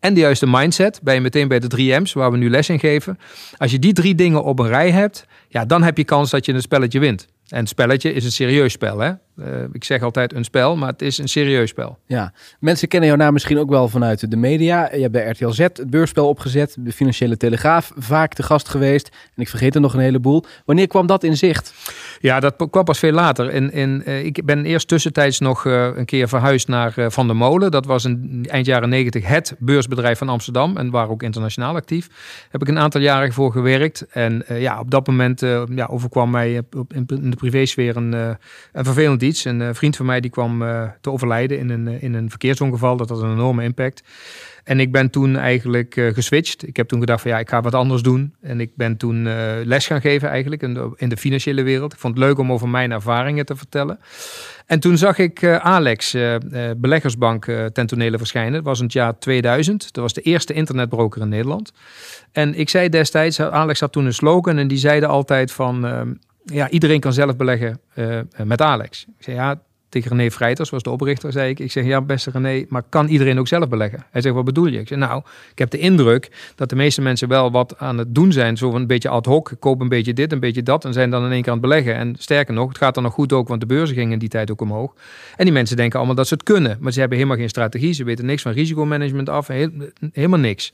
en 0.00 0.14
de 0.14 0.20
juiste 0.20 0.46
mindset... 0.46 1.00
ben 1.02 1.14
je 1.14 1.20
meteen 1.20 1.48
bij 1.48 1.58
de 1.58 2.00
3M's 2.00 2.12
waar 2.12 2.30
we 2.30 2.36
nu 2.36 2.50
les 2.50 2.68
in 2.68 2.78
geven. 2.78 3.18
Als 3.56 3.70
je 3.70 3.78
die 3.78 3.92
drie 3.92 4.14
dingen 4.14 4.44
op 4.44 4.58
een 4.58 4.68
rij 4.68 4.90
hebt... 4.90 5.26
ja, 5.48 5.64
dan 5.64 5.82
heb 5.82 5.96
je 5.96 6.04
kans 6.04 6.30
dat 6.30 6.46
je 6.46 6.52
een 6.52 6.62
spelletje 6.62 6.98
wint. 6.98 7.26
En 7.48 7.58
het 7.58 7.68
spelletje 7.68 8.12
is 8.12 8.24
een 8.24 8.32
serieus 8.32 8.72
spel. 8.72 8.98
Hè? 8.98 9.12
Eh, 9.36 9.62
ik 9.72 9.84
zeg 9.84 10.02
altijd 10.02 10.34
een 10.34 10.44
spel, 10.44 10.76
maar 10.76 10.88
het 10.88 11.02
is 11.02 11.18
een 11.18 11.28
serieus 11.28 11.70
spel. 11.70 11.98
Ja, 12.06 12.32
mensen 12.60 12.88
kennen 12.88 13.08
jouw 13.08 13.18
naam 13.18 13.32
misschien 13.32 13.58
ook 13.58 13.68
wel 13.68 13.88
vanuit 13.88 14.30
de 14.30 14.36
media. 14.36 14.88
Je 14.94 15.00
hebt 15.00 15.12
bij 15.12 15.30
RTL 15.30 15.48
Z 15.48 15.58
het 15.58 15.90
beursspel 15.90 16.28
opgezet, 16.28 16.76
de 16.78 16.92
Financiële 16.92 17.36
Telegraaf, 17.36 17.92
vaak 17.96 18.34
te 18.34 18.42
gast 18.42 18.68
geweest. 18.68 19.08
En 19.34 19.42
ik 19.42 19.48
vergeet 19.48 19.74
er 19.74 19.80
nog 19.80 19.94
een 19.94 20.00
heleboel. 20.00 20.44
Wanneer 20.64 20.86
kwam 20.86 21.06
dat 21.06 21.24
in 21.24 21.36
zicht? 21.36 21.74
Ja, 22.20 22.40
dat 22.40 22.68
kwam 22.70 22.84
pas 22.84 22.98
veel 22.98 23.12
later. 23.12 23.52
In, 23.52 23.72
in, 23.72 24.02
eh, 24.04 24.24
ik 24.24 24.44
ben 24.44 24.64
eerst 24.64 24.88
tussentijds 24.88 25.38
nog 25.38 25.66
eh, 25.66 25.88
een 25.94 26.04
keer 26.04 26.28
verhuisd 26.28 26.68
naar 26.68 26.94
Van 26.96 27.26
der 27.26 27.36
Molen. 27.36 27.70
Dat 27.70 27.86
was 27.86 28.04
in 28.04 28.46
eind 28.50 28.66
jaren 28.66 28.88
negentig 28.88 29.26
het 29.26 29.54
beursbedrijf 29.58 30.18
van 30.18 30.28
Amsterdam. 30.28 30.76
En 30.76 30.90
waren 30.90 31.10
ook 31.10 31.22
internationaal 31.22 31.74
actief. 31.74 32.08
Heb 32.50 32.62
ik 32.62 32.68
een 32.68 32.78
aantal 32.78 33.00
jaren 33.00 33.32
voor 33.32 33.52
gewerkt. 33.52 34.06
En 34.10 34.44
ja, 34.48 34.80
op 34.80 34.90
dat 34.90 35.06
moment 35.06 35.40
ja, 35.74 35.86
overkwam 35.90 36.30
mij 36.30 36.62
in, 36.88 37.06
de 37.06 37.36
privésfeer 37.36 37.96
een, 37.96 38.12
een 38.72 38.84
vervelend 38.84 39.22
iets. 39.24 39.44
Een 39.44 39.62
eh, 39.62 39.68
vriend 39.72 39.96
van 39.96 40.06
mij 40.06 40.20
die 40.20 40.30
kwam 40.30 40.62
eh, 40.62 40.88
te 41.00 41.10
overlijden 41.10 41.58
in 41.58 41.70
een, 41.70 41.88
eh, 41.88 42.02
in 42.02 42.14
een 42.14 42.30
verkeersongeval. 42.30 42.96
Dat 42.96 43.08
had 43.08 43.22
een 43.22 43.32
enorme 43.32 43.62
impact. 43.62 44.02
En 44.64 44.80
ik 44.80 44.92
ben 44.92 45.10
toen 45.10 45.36
eigenlijk 45.36 45.96
eh, 45.96 46.14
geswitcht. 46.14 46.66
Ik 46.66 46.76
heb 46.76 46.88
toen 46.88 47.00
gedacht 47.00 47.22
van 47.22 47.30
ja, 47.30 47.38
ik 47.38 47.48
ga 47.48 47.60
wat 47.60 47.74
anders 47.74 48.02
doen. 48.02 48.34
En 48.40 48.60
ik 48.60 48.70
ben 48.76 48.96
toen 48.96 49.26
eh, 49.26 49.34
les 49.64 49.86
gaan 49.86 50.00
geven 50.00 50.28
eigenlijk 50.28 50.62
in 50.62 50.74
de, 50.74 50.92
in 50.96 51.08
de 51.08 51.16
financiële 51.16 51.62
wereld. 51.62 51.92
Ik 51.92 51.98
vond 51.98 52.14
het 52.14 52.24
leuk 52.24 52.38
om 52.38 52.52
over 52.52 52.68
mijn 52.68 52.90
ervaringen 52.90 53.46
te 53.46 53.56
vertellen. 53.56 53.98
En 54.66 54.80
toen 54.80 54.96
zag 54.98 55.18
ik 55.18 55.42
eh, 55.42 55.56
Alex, 55.56 56.14
eh, 56.14 56.34
eh, 56.34 56.76
beleggersbank, 56.76 57.46
eh, 57.46 57.64
ten 57.64 57.86
tonele 57.86 58.18
verschijnen. 58.18 58.62
Was 58.62 58.78
in 58.78 58.84
het 58.84 58.92
jaar 58.92 59.18
2000. 59.18 59.92
Dat 59.92 60.02
was 60.02 60.12
de 60.12 60.20
eerste 60.20 60.52
internetbroker 60.52 61.22
in 61.22 61.28
Nederland. 61.28 61.72
En 62.32 62.54
ik 62.54 62.68
zei 62.68 62.88
destijds, 62.88 63.40
Alex 63.40 63.80
had 63.80 63.92
toen 63.92 64.06
een 64.06 64.14
slogan 64.14 64.58
en 64.58 64.68
die 64.68 64.78
zeiden 64.78 65.08
altijd 65.08 65.52
van... 65.52 66.18
ja, 66.44 66.70
iedereen 66.70 67.00
kan 67.00 67.12
zelf 67.12 67.36
beleggen 67.36 67.80
eh, 67.94 68.20
met 68.44 68.60
Alex. 68.60 69.06
Ik 69.18 69.24
zei 69.24 69.36
ja, 69.36 69.60
tegen 69.94 70.16
René 70.16 70.30
Vrijters, 70.30 70.70
was 70.70 70.82
de 70.82 70.90
oprichter, 70.90 71.32
zei 71.32 71.50
ik. 71.50 71.58
Ik 71.58 71.72
zeg, 71.72 71.84
ja 71.84 72.00
beste 72.00 72.30
René, 72.30 72.64
maar 72.68 72.82
kan 72.88 73.08
iedereen 73.08 73.38
ook 73.38 73.48
zelf 73.48 73.68
beleggen? 73.68 74.04
Hij 74.10 74.20
zegt, 74.20 74.34
wat 74.34 74.44
bedoel 74.44 74.66
je? 74.66 74.78
Ik 74.78 74.88
zeg, 74.88 74.98
nou, 74.98 75.22
ik 75.50 75.58
heb 75.58 75.70
de 75.70 75.78
indruk 75.78 76.30
dat 76.54 76.68
de 76.68 76.76
meeste 76.76 77.00
mensen 77.00 77.28
wel 77.28 77.50
wat 77.50 77.78
aan 77.78 77.98
het 77.98 78.14
doen 78.14 78.32
zijn. 78.32 78.56
Zo 78.56 78.72
een 78.72 78.86
beetje 78.86 79.08
ad 79.08 79.26
hoc, 79.26 79.52
koop 79.58 79.80
een 79.80 79.88
beetje 79.88 80.12
dit, 80.12 80.32
een 80.32 80.40
beetje 80.40 80.62
dat. 80.62 80.84
En 80.84 80.92
zijn 80.92 81.10
dan 81.10 81.24
in 81.24 81.32
één 81.32 81.42
keer 81.42 81.52
het 81.52 81.60
beleggen. 81.60 81.94
En 81.94 82.16
sterker 82.18 82.54
nog, 82.54 82.68
het 82.68 82.78
gaat 82.78 82.94
dan 82.94 83.02
nog 83.02 83.12
goed 83.12 83.32
ook, 83.32 83.48
want 83.48 83.60
de 83.60 83.66
beurzen 83.66 83.96
gingen 83.96 84.12
in 84.12 84.18
die 84.18 84.28
tijd 84.28 84.50
ook 84.50 84.60
omhoog. 84.60 84.94
En 85.36 85.44
die 85.44 85.54
mensen 85.54 85.76
denken 85.76 85.98
allemaal 85.98 86.16
dat 86.16 86.28
ze 86.28 86.34
het 86.34 86.42
kunnen. 86.42 86.76
Maar 86.80 86.92
ze 86.92 87.00
hebben 87.00 87.18
helemaal 87.18 87.38
geen 87.38 87.48
strategie. 87.48 87.92
Ze 87.92 88.04
weten 88.04 88.26
niks 88.26 88.42
van 88.42 88.52
risicomanagement 88.52 89.28
af. 89.28 89.48
helemaal 90.12 90.38
niks. 90.38 90.72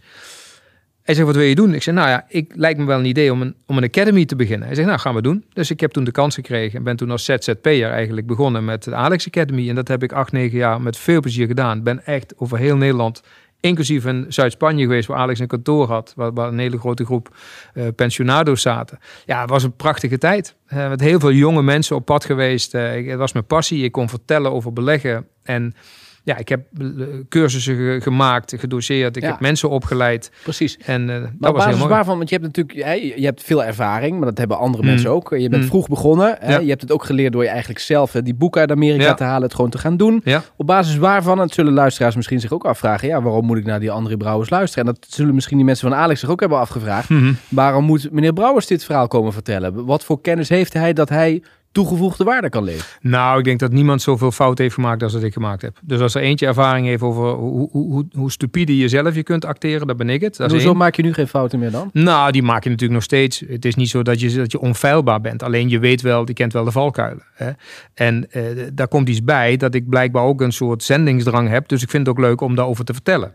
Hij 1.10 1.18
zegt, 1.18 1.30
wat 1.30 1.40
wil 1.40 1.48
je 1.48 1.54
doen? 1.54 1.74
Ik 1.74 1.82
zeg, 1.82 1.94
nou 1.94 2.08
ja, 2.08 2.24
ik 2.28 2.52
lijkt 2.54 2.78
me 2.78 2.84
wel 2.84 2.98
een 2.98 3.04
idee 3.04 3.32
om 3.32 3.42
een, 3.42 3.54
om 3.66 3.76
een 3.76 3.84
academy 3.84 4.24
te 4.24 4.36
beginnen. 4.36 4.66
Hij 4.66 4.76
zegt, 4.76 4.88
nou, 4.88 5.00
gaan 5.00 5.14
we 5.14 5.22
doen. 5.22 5.44
Dus 5.52 5.70
ik 5.70 5.80
heb 5.80 5.90
toen 5.90 6.04
de 6.04 6.10
kans 6.10 6.34
gekregen 6.34 6.78
en 6.78 6.84
ben 6.84 6.96
toen 6.96 7.10
als 7.10 7.24
ZZP'er 7.24 7.90
eigenlijk 7.90 8.26
begonnen 8.26 8.64
met 8.64 8.84
de 8.84 8.94
Alex 8.94 9.26
Academy. 9.26 9.68
En 9.68 9.74
dat 9.74 9.88
heb 9.88 10.02
ik 10.02 10.12
acht, 10.12 10.32
negen 10.32 10.58
jaar 10.58 10.80
met 10.80 10.96
veel 10.96 11.20
plezier 11.20 11.46
gedaan. 11.46 11.82
Ben 11.82 12.04
echt 12.06 12.34
over 12.36 12.58
heel 12.58 12.76
Nederland, 12.76 13.22
inclusief 13.60 14.06
in 14.06 14.24
Zuid-Spanje 14.28 14.82
geweest, 14.82 15.08
waar 15.08 15.18
Alex 15.18 15.38
een 15.38 15.46
kantoor 15.46 15.86
had. 15.86 16.12
Waar, 16.16 16.48
een 16.48 16.58
hele 16.58 16.78
grote 16.78 17.04
groep 17.04 17.36
eh, 17.74 17.84
pensionado's 17.96 18.62
zaten. 18.62 18.98
Ja, 19.26 19.40
het 19.40 19.50
was 19.50 19.62
een 19.62 19.76
prachtige 19.76 20.18
tijd. 20.18 20.54
Eh, 20.66 20.88
met 20.88 21.00
heel 21.00 21.20
veel 21.20 21.32
jonge 21.32 21.62
mensen 21.62 21.96
op 21.96 22.04
pad 22.04 22.24
geweest. 22.24 22.74
Eh, 22.74 23.08
het 23.08 23.18
was 23.18 23.32
mijn 23.32 23.46
passie. 23.46 23.84
Ik 23.84 23.92
kon 23.92 24.08
vertellen 24.08 24.52
over 24.52 24.72
beleggen. 24.72 25.26
En 25.42 25.74
ja, 26.22 26.36
ik 26.36 26.48
heb 26.48 26.60
eh, 26.78 26.86
cursussen 27.28 27.76
ge- 27.76 27.98
gemaakt, 28.02 28.54
gedoseerd. 28.58 29.16
Ik 29.16 29.22
Ja. 29.22 29.28
heb 29.30 29.40
mensen 29.40 29.68
opgeleid. 29.70 30.30
Precies. 30.42 30.76
En 30.78 31.04
Maar 31.04 31.20
dat 31.20 31.24
op 31.24 31.38
was 31.40 31.50
heel 31.50 31.54
basis 31.64 31.78
mooi. 31.78 31.88
waarvan, 31.90 32.16
want 32.16 32.28
je 32.28 32.34
hebt 32.40 32.46
natuurlijk 32.46 32.88
je 33.18 33.24
hebt 33.24 33.42
veel 33.42 33.64
ervaring, 33.64 34.16
maar 34.16 34.28
dat 34.28 34.38
hebben 34.38 34.58
andere 34.58 34.82
Mm. 34.82 34.88
mensen 34.88 35.10
ook. 35.10 35.30
Je 35.38 35.48
bent 35.48 35.62
Mm. 35.62 35.68
vroeg 35.68 35.88
begonnen. 35.88 36.36
Hè? 36.40 36.52
Ja. 36.52 36.58
Je 36.60 36.68
hebt 36.68 36.80
het 36.80 36.92
ook 36.92 37.04
geleerd 37.04 37.32
door 37.32 37.42
je 37.42 37.48
eigenlijk 37.48 37.80
zelf 37.80 38.12
hè, 38.12 38.22
die 38.22 38.34
boeken 38.34 38.60
uit 38.60 38.70
Amerika 38.70 39.04
Ja. 39.04 39.14
te 39.14 39.24
halen, 39.24 39.42
het 39.42 39.54
gewoon 39.54 39.70
te 39.70 39.78
gaan 39.78 39.96
doen. 39.96 40.22
Op 40.56 40.66
basis 40.66 40.96
waarvan, 40.96 41.32
en 41.32 41.46
dat 41.46 41.54
zullen 41.54 41.72
luisteraars 41.72 42.16
misschien 42.16 42.40
zich 42.40 42.52
ook 42.52 42.64
afvragen, 42.64 43.08
ja, 43.08 43.22
waarom 43.22 43.46
moet 43.46 43.58
ik 43.58 43.64
naar 43.64 43.80
die 43.80 43.90
André 43.90 44.16
Brouwers 44.16 44.50
luisteren? 44.50 44.86
En 44.86 44.92
dat 44.94 45.06
zullen 45.12 45.34
misschien 45.34 45.56
die 45.56 45.66
mensen 45.66 45.88
van 45.88 45.98
Alex 45.98 46.20
zich 46.20 46.28
ook 46.30 46.40
hebben 46.40 46.58
afgevraagd. 46.58 47.08
Mhm. 47.08 47.32
Waarom 47.48 47.84
moet 47.84 48.10
meneer 48.12 48.32
Brouwers 48.32 48.66
dit 48.66 48.84
verhaal 48.84 49.08
komen 49.08 49.32
vertellen? 49.32 49.84
Wat 49.84 50.04
voor 50.04 50.20
kennis 50.20 50.48
heeft 50.48 50.72
hij 50.72 50.92
dat 50.92 51.08
hij 51.08 51.42
toegevoegde 51.72 52.24
waarde 52.24 52.48
kan 52.48 52.64
leveren? 52.64 52.98
Nou, 53.00 53.38
ik 53.38 53.44
denk 53.44 53.58
dat 53.58 53.72
niemand 53.72 54.02
zoveel 54.02 54.30
fout 54.30 54.58
heeft 54.58 54.74
gemaakt 54.74 55.02
als 55.02 55.12
dat 55.12 55.22
ik 55.22 55.32
gemaakt 55.32 55.62
heb. 55.62 55.78
Dus 55.82 56.00
als 56.00 56.14
er 56.14 56.22
eentje 56.22 56.46
ervaring 56.46 56.86
heeft 56.86 57.02
over 57.02 57.30
hoe, 57.30 57.68
hoe, 57.70 57.90
hoe, 57.92 58.06
hoe 58.12 58.30
stupide 58.30 58.76
je 58.76 58.88
zelf 58.88 59.14
je 59.14 59.22
kunt 59.22 59.44
acteren, 59.44 59.86
dan 59.86 59.96
ben 59.96 60.08
ik 60.08 60.20
het. 60.20 60.38
Hoezo 60.38 60.68
één. 60.68 60.76
maak 60.76 60.94
je 60.94 61.02
nu 61.02 61.12
geen 61.12 61.28
fouten 61.28 61.58
meer 61.58 61.70
dan? 61.70 61.90
Nou, 61.92 62.32
die 62.32 62.42
maak 62.42 62.62
je 62.62 62.70
natuurlijk 62.70 62.98
nog 62.98 63.02
steeds. 63.02 63.42
Het 63.48 63.64
is 63.64 63.74
niet 63.74 63.88
zo 63.88 64.02
dat 64.02 64.20
je, 64.20 64.34
dat 64.34 64.52
je 64.52 64.60
onfeilbaar 64.60 65.20
bent. 65.20 65.42
Alleen 65.42 65.68
je 65.68 65.78
weet 65.78 66.00
wel, 66.00 66.22
je 66.26 66.32
kent 66.32 66.52
wel 66.52 66.64
de 66.64 66.70
valkuilen. 66.70 67.24
Hè? 67.34 67.50
En 67.94 68.30
eh, 68.30 68.42
daar 68.72 68.88
komt 68.88 69.08
iets 69.08 69.24
bij 69.24 69.56
dat 69.56 69.74
ik 69.74 69.88
blijkbaar 69.88 70.22
ook 70.22 70.40
een 70.40 70.52
soort 70.52 70.82
zendingsdrang 70.82 71.48
heb. 71.48 71.68
Dus 71.68 71.82
ik 71.82 71.90
vind 71.90 72.06
het 72.06 72.16
ook 72.16 72.22
leuk 72.22 72.40
om 72.40 72.54
daarover 72.54 72.84
te 72.84 72.92
vertellen. 72.92 73.34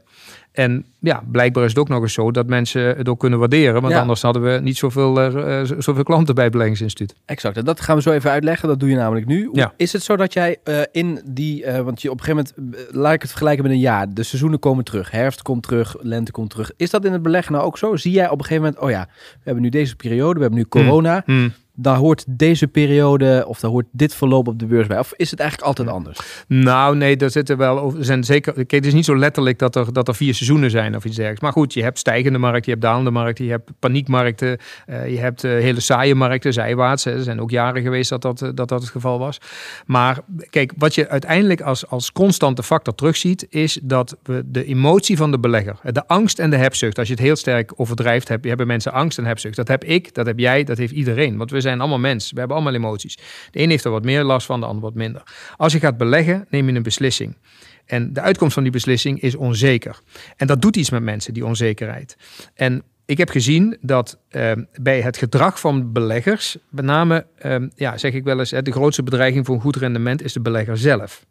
En 0.55 0.85
ja, 0.99 1.23
blijkbaar 1.31 1.63
is 1.63 1.69
het 1.69 1.79
ook 1.79 1.89
nog 1.89 2.01
eens 2.01 2.13
zo 2.13 2.31
dat 2.31 2.47
mensen 2.47 2.97
het 2.97 3.09
ook 3.09 3.19
kunnen 3.19 3.39
waarderen. 3.39 3.81
Want 3.81 3.93
Ja. 3.93 3.99
anders 3.99 4.21
hadden 4.21 4.41
we 4.41 4.59
niet 4.61 4.77
zoveel, 4.77 5.19
eh, 5.19 5.61
eh, 5.61 5.69
zoveel 5.77 6.03
klanten 6.03 6.35
bij 6.35 6.43
het 6.43 6.53
Beleggingsinstituut. 6.53 7.15
Exact, 7.25 7.57
en 7.57 7.65
dat 7.65 7.81
gaan 7.81 7.95
we 7.95 8.01
zo 8.01 8.11
even 8.11 8.31
uitleggen. 8.31 8.67
Dat 8.67 8.79
doe 8.79 8.89
je 8.89 8.95
namelijk 8.95 9.25
nu. 9.25 9.49
Ja. 9.53 9.73
Is 9.77 9.93
het 9.93 10.03
zo 10.03 10.15
dat 10.15 10.33
jij 10.33 10.57
eh, 10.63 10.81
in 10.91 11.21
die, 11.25 11.65
want 11.83 12.01
je 12.01 12.11
op 12.11 12.19
een 12.19 12.23
gegeven 12.23 12.53
moment, 12.57 12.95
laat 12.95 13.13
ik 13.13 13.21
het 13.21 13.29
vergelijken 13.29 13.63
met 13.63 13.71
een 13.71 13.79
jaar. 13.79 14.13
De 14.13 14.23
seizoenen 14.23 14.59
komen 14.59 14.83
terug, 14.83 15.11
herfst 15.11 15.41
komt 15.41 15.63
terug, 15.63 15.95
lente 15.99 16.31
komt 16.31 16.49
terug. 16.49 16.71
Is 16.77 16.89
dat 16.89 17.05
in 17.05 17.11
het 17.11 17.21
beleggen 17.21 17.53
nou 17.53 17.65
ook 17.65 17.77
zo? 17.77 17.95
Zie 17.95 18.11
jij 18.11 18.29
op 18.29 18.39
een 18.39 18.45
gegeven 18.45 18.63
moment, 18.63 18.81
oh 18.81 18.89
ja, 18.89 19.07
we 19.31 19.41
hebben 19.43 19.63
nu 19.63 19.69
deze 19.69 19.95
periode, 19.95 20.33
we 20.33 20.41
hebben 20.41 20.59
nu 20.59 20.65
corona. 20.67 21.23
Hmm. 21.25 21.53
Daar 21.75 21.97
hoort 21.97 22.25
deze 22.27 22.67
periode 22.67 23.45
of 23.47 23.59
daar 23.59 23.71
hoort 23.71 23.85
dit 23.91 24.15
verloop 24.15 24.47
op 24.47 24.59
de 24.59 24.65
beurs 24.65 24.87
bij. 24.87 24.99
Of 24.99 25.13
is 25.15 25.31
het 25.31 25.39
eigenlijk 25.39 25.67
altijd 25.69 25.87
anders? 25.87 26.19
Nou, 26.47 26.95
nee, 26.95 27.17
daar 27.17 27.29
zitten 27.29 27.57
wel. 27.57 27.95
Er 27.97 28.05
zijn 28.05 28.23
zeker. 28.23 28.53
Kijk, 28.53 28.71
het 28.71 28.85
is 28.85 28.93
niet 28.93 29.05
zo 29.05 29.17
letterlijk 29.17 29.59
dat 29.59 29.75
er, 29.75 29.93
dat 29.93 30.07
er 30.07 30.15
vier 30.15 30.33
seizoenen 30.33 30.71
zijn 30.71 30.95
of 30.95 31.05
iets 31.05 31.15
dergelijks. 31.15 31.41
Maar 31.41 31.51
goed, 31.51 31.73
je 31.73 31.83
hebt 31.83 31.99
stijgende 31.99 32.37
markten, 32.39 32.63
je 32.65 32.71
hebt 32.71 32.81
dalende 32.81 33.11
markten, 33.11 33.45
je 33.45 33.51
hebt 33.51 33.71
paniekmarkten, 33.79 34.57
eh, 34.85 35.09
je 35.09 35.17
hebt 35.17 35.43
eh, 35.43 35.51
hele 35.51 35.79
saaie 35.79 36.15
markten, 36.15 36.53
zijwaarts. 36.53 37.03
Hè. 37.03 37.11
Er 37.11 37.23
zijn 37.23 37.41
ook 37.41 37.51
jaren 37.51 37.81
geweest 37.81 38.09
dat 38.09 38.21
dat, 38.21 38.41
eh, 38.41 38.49
dat 38.53 38.69
dat 38.69 38.81
het 38.81 38.89
geval 38.89 39.19
was. 39.19 39.37
Maar 39.85 40.19
kijk, 40.49 40.73
wat 40.77 40.95
je 40.95 41.09
uiteindelijk 41.09 41.61
als, 41.61 41.87
als 41.87 42.11
constante 42.11 42.63
factor 42.63 42.95
terugziet, 42.95 43.47
is 43.49 43.79
dat 43.83 44.17
we 44.23 44.43
de 44.45 44.65
emotie 44.65 45.17
van 45.17 45.31
de 45.31 45.39
belegger, 45.39 45.79
de 45.83 46.07
angst 46.07 46.39
en 46.39 46.49
de 46.49 46.57
hebzucht, 46.57 46.97
als 46.97 47.07
je 47.07 47.13
het 47.13 47.23
heel 47.23 47.35
sterk 47.35 47.71
overdrijft, 47.75 48.27
heb, 48.27 48.43
hebben 48.43 48.67
mensen 48.67 48.91
angst 48.91 49.17
en 49.17 49.25
hebzucht. 49.25 49.55
Dat 49.55 49.67
heb 49.67 49.83
ik, 49.83 50.13
dat 50.13 50.25
heb 50.25 50.39
jij, 50.39 50.63
dat 50.63 50.77
heeft 50.77 50.93
iedereen. 50.93 51.37
Want 51.37 51.51
we 51.51 51.61
zijn 51.65 51.79
allemaal 51.79 51.99
mensen. 51.99 52.33
We 52.33 52.39
hebben 52.39 52.57
allemaal 52.57 52.75
emoties. 52.75 53.17
De 53.51 53.61
een 53.61 53.69
heeft 53.69 53.85
er 53.85 53.91
wat 53.91 54.03
meer 54.03 54.23
last 54.23 54.45
van, 54.45 54.59
de 54.59 54.65
ander 54.65 54.83
wat 54.83 54.93
minder. 54.93 55.23
Als 55.57 55.73
je 55.73 55.79
gaat 55.79 55.97
beleggen, 55.97 56.45
neem 56.49 56.69
je 56.69 56.75
een 56.75 56.83
beslissing. 56.83 57.37
En 57.85 58.13
de 58.13 58.21
uitkomst 58.21 58.53
van 58.53 58.63
die 58.63 58.71
beslissing 58.71 59.21
is 59.21 59.35
onzeker. 59.35 59.99
En 60.37 60.47
dat 60.47 60.61
doet 60.61 60.75
iets 60.75 60.89
met 60.89 61.03
mensen, 61.03 61.33
die 61.33 61.45
onzekerheid. 61.45 62.17
En 62.53 62.83
ik 63.05 63.17
heb 63.17 63.29
gezien 63.29 63.77
dat 63.81 64.17
eh, 64.29 64.51
bij 64.81 65.01
het 65.01 65.17
gedrag 65.17 65.59
van 65.59 65.91
beleggers, 65.91 66.57
met 66.69 66.85
name, 66.85 67.25
eh, 67.37 67.55
ja, 67.75 67.97
zeg 67.97 68.13
ik 68.13 68.23
wel 68.23 68.39
eens, 68.39 68.49
de 68.49 68.71
grootste 68.71 69.03
bedreiging 69.03 69.45
voor 69.45 69.55
een 69.55 69.61
goed 69.61 69.75
rendement 69.75 70.23
is 70.23 70.33
de 70.33 70.41
belegger 70.41 70.77
zelf. 70.77 71.25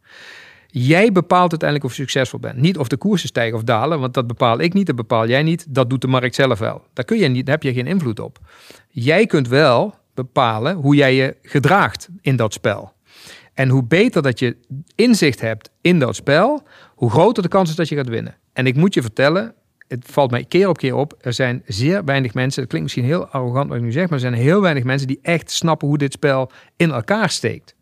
Jij 0.77 1.13
bepaalt 1.13 1.51
uiteindelijk 1.51 1.91
of 1.91 1.97
je 1.97 2.03
succesvol 2.03 2.39
bent. 2.39 2.57
Niet 2.57 2.79
of 2.79 2.89
de 2.89 2.97
koersen 2.97 3.29
stijgen 3.29 3.57
of 3.57 3.63
dalen, 3.63 4.01
want 4.01 4.15
dat 4.15 4.27
bepaal 4.27 4.61
ik 4.61 4.73
niet, 4.73 4.87
dat 4.87 4.97
bepaal 4.97 5.29
jij 5.29 5.43
niet. 5.43 5.67
Dat 5.69 5.91
doet 5.91 6.01
de 6.01 6.07
markt 6.07 6.35
zelf 6.35 6.59
wel. 6.59 6.83
Daar, 6.93 7.05
kun 7.05 7.19
je 7.19 7.29
niet, 7.29 7.47
daar 7.47 7.55
heb 7.55 7.63
je 7.63 7.73
geen 7.73 7.87
invloed 7.87 8.21
op. 8.21 8.39
Jij 8.89 9.27
kunt 9.27 9.49
wel 9.49 9.95
bepalen 10.15 10.77
hoe 10.77 10.95
jij 10.95 11.15
je 11.15 11.37
gedraagt 11.43 12.09
in 12.21 12.37
dat 12.37 12.53
spel. 12.53 12.93
En 13.55 13.69
hoe 13.69 13.85
beter 13.85 14.23
dat 14.23 14.39
je 14.39 14.57
inzicht 14.95 15.41
hebt 15.41 15.71
in 15.81 15.99
dat 15.99 16.17
spel, 16.17 16.63
hoe 16.95 17.11
groter 17.11 17.43
de 17.43 17.49
kans 17.49 17.71
is 17.71 17.77
dat 17.77 17.89
je 17.89 17.97
gaat 17.97 18.09
winnen. 18.09 18.37
En 18.53 18.67
ik 18.67 18.77
moet 18.77 18.95
je 18.95 19.03
vertellen, 19.03 19.55
het 19.89 20.07
valt 20.11 20.31
mij 20.31 20.45
keer 20.45 20.69
op 20.69 20.77
keer 20.77 20.95
op. 20.95 21.17
Er 21.21 21.33
zijn 21.33 21.63
zeer 21.67 22.05
weinig 22.05 22.35
mensen. 22.35 22.61
Het 22.61 22.71
klinkt 22.71 22.95
misschien 22.95 23.13
heel 23.13 23.27
arrogant 23.27 23.69
wat 23.69 23.77
ik 23.77 23.83
nu 23.83 23.93
zeg, 23.93 24.05
maar 24.05 24.13
er 24.13 24.21
zijn 24.21 24.35
heel 24.35 24.61
weinig 24.61 24.85
mensen 24.85 25.07
die 25.07 25.19
echt 25.23 25.51
snappen 25.51 25.89
hoe 25.89 25.99
dit 25.99 26.13
spel 26.13 26.51
in 26.77 26.91
elkaar 26.91 27.31
steekt. 27.31 27.75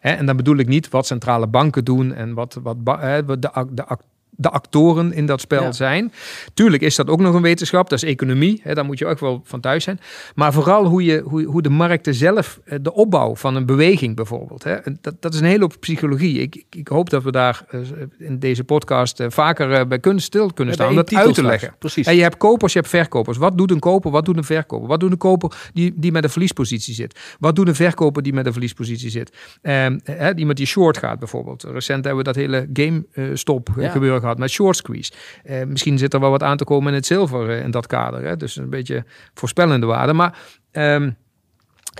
en 0.00 0.26
dan 0.26 0.36
bedoel 0.36 0.56
ik 0.56 0.68
niet 0.68 0.88
wat 0.88 1.06
centrale 1.06 1.46
banken 1.46 1.84
doen 1.84 2.14
en 2.14 2.34
wat, 2.34 2.58
wat 2.62 2.84
de, 2.84 3.66
de, 3.70 3.98
de 4.40 4.50
actoren 4.50 5.12
in 5.12 5.26
dat 5.26 5.40
spel 5.40 5.72
zijn. 5.72 6.12
Tuurlijk 6.54 6.82
is 6.82 6.96
dat 6.96 7.08
ook 7.08 7.20
nog 7.20 7.34
een 7.34 7.42
wetenschap, 7.42 7.88
dat 7.90 8.02
is 8.02 8.08
economie, 8.08 8.60
hè, 8.62 8.74
daar 8.74 8.84
moet 8.84 8.98
je 8.98 9.06
ook 9.06 9.18
wel 9.18 9.40
van 9.44 9.60
thuis 9.60 9.84
zijn. 9.84 10.00
Maar 10.34 10.52
vooral 10.52 10.84
hoe, 10.84 11.04
je, 11.04 11.20
hoe, 11.20 11.44
hoe 11.44 11.62
de 11.62 11.68
markten 11.68 12.14
zelf, 12.14 12.60
eh, 12.64 12.78
de 12.82 12.92
opbouw 12.92 13.36
van 13.36 13.54
een 13.56 13.66
beweging 13.66 14.16
bijvoorbeeld. 14.16 14.64
Hè, 14.64 14.76
dat, 15.00 15.14
dat 15.20 15.34
is 15.34 15.40
een 15.40 15.46
hele 15.46 15.60
hoop 15.60 15.76
psychologie. 15.80 16.40
Ik, 16.40 16.64
ik, 16.70 16.88
hoop 16.88 17.10
dat 17.10 17.22
we 17.22 17.30
daar 17.30 17.64
eh, 17.68 17.80
in 18.18 18.38
deze 18.38 18.64
podcast 18.64 19.20
eh, 19.20 19.26
vaker 19.30 19.86
bij 19.86 19.98
kunnen 19.98 20.22
stil 20.22 20.52
kunnen 20.52 20.74
staan 20.74 20.88
om 20.88 20.94
dat 20.94 21.14
uit 21.14 21.34
te 21.34 21.42
leggen. 21.42 21.74
Precies. 21.78 22.06
En 22.06 22.16
je 22.16 22.22
hebt 22.22 22.36
kopers, 22.36 22.72
je 22.72 22.78
hebt 22.78 22.90
verkopers. 22.90 23.36
Wat 23.36 23.58
doet 23.58 23.70
een 23.70 23.78
koper, 23.78 24.10
wat 24.10 24.24
doet 24.24 24.36
een 24.36 24.44
verkoper? 24.44 24.88
Wat 24.88 25.00
doet 25.00 25.10
een 25.10 25.18
koper 25.18 25.70
die, 25.72 25.92
die 25.96 26.12
met 26.12 26.24
een 26.24 26.30
verliespositie 26.30 26.94
zit? 26.94 27.36
Wat 27.38 27.56
doet 27.56 27.68
een 27.68 27.74
verkoper 27.74 28.22
die 28.22 28.32
met 28.32 28.46
een 28.46 28.52
verliespositie 28.52 29.10
zit? 29.10 29.36
Ehm, 29.62 29.98
hè, 30.04 30.34
die 30.34 30.66
short 30.66 30.98
gaat 30.98 31.18
bijvoorbeeld. 31.18 31.62
Recent 31.62 32.04
hebben 32.04 32.24
we 32.24 32.32
dat 32.32 32.36
hele 32.36 32.68
game-stop 32.72 33.68
gebeuren 33.74 34.20
met 34.36 34.50
short 34.50 34.76
squeeze. 34.76 35.12
Uh, 35.44 35.64
misschien 35.64 35.98
zit 35.98 36.14
er 36.14 36.20
wel 36.20 36.30
wat 36.30 36.42
aan 36.42 36.56
te 36.56 36.64
komen 36.64 36.88
in 36.88 36.94
het 36.94 37.06
zilver 37.06 37.50
uh, 37.50 37.64
in 37.64 37.70
dat 37.70 37.86
kader. 37.86 38.24
Hè? 38.24 38.36
Dus 38.36 38.56
een 38.56 38.70
beetje 38.70 39.04
voorspellende 39.34 39.86
waarde. 39.86 40.12
Maar 40.12 40.38
um, 40.72 41.16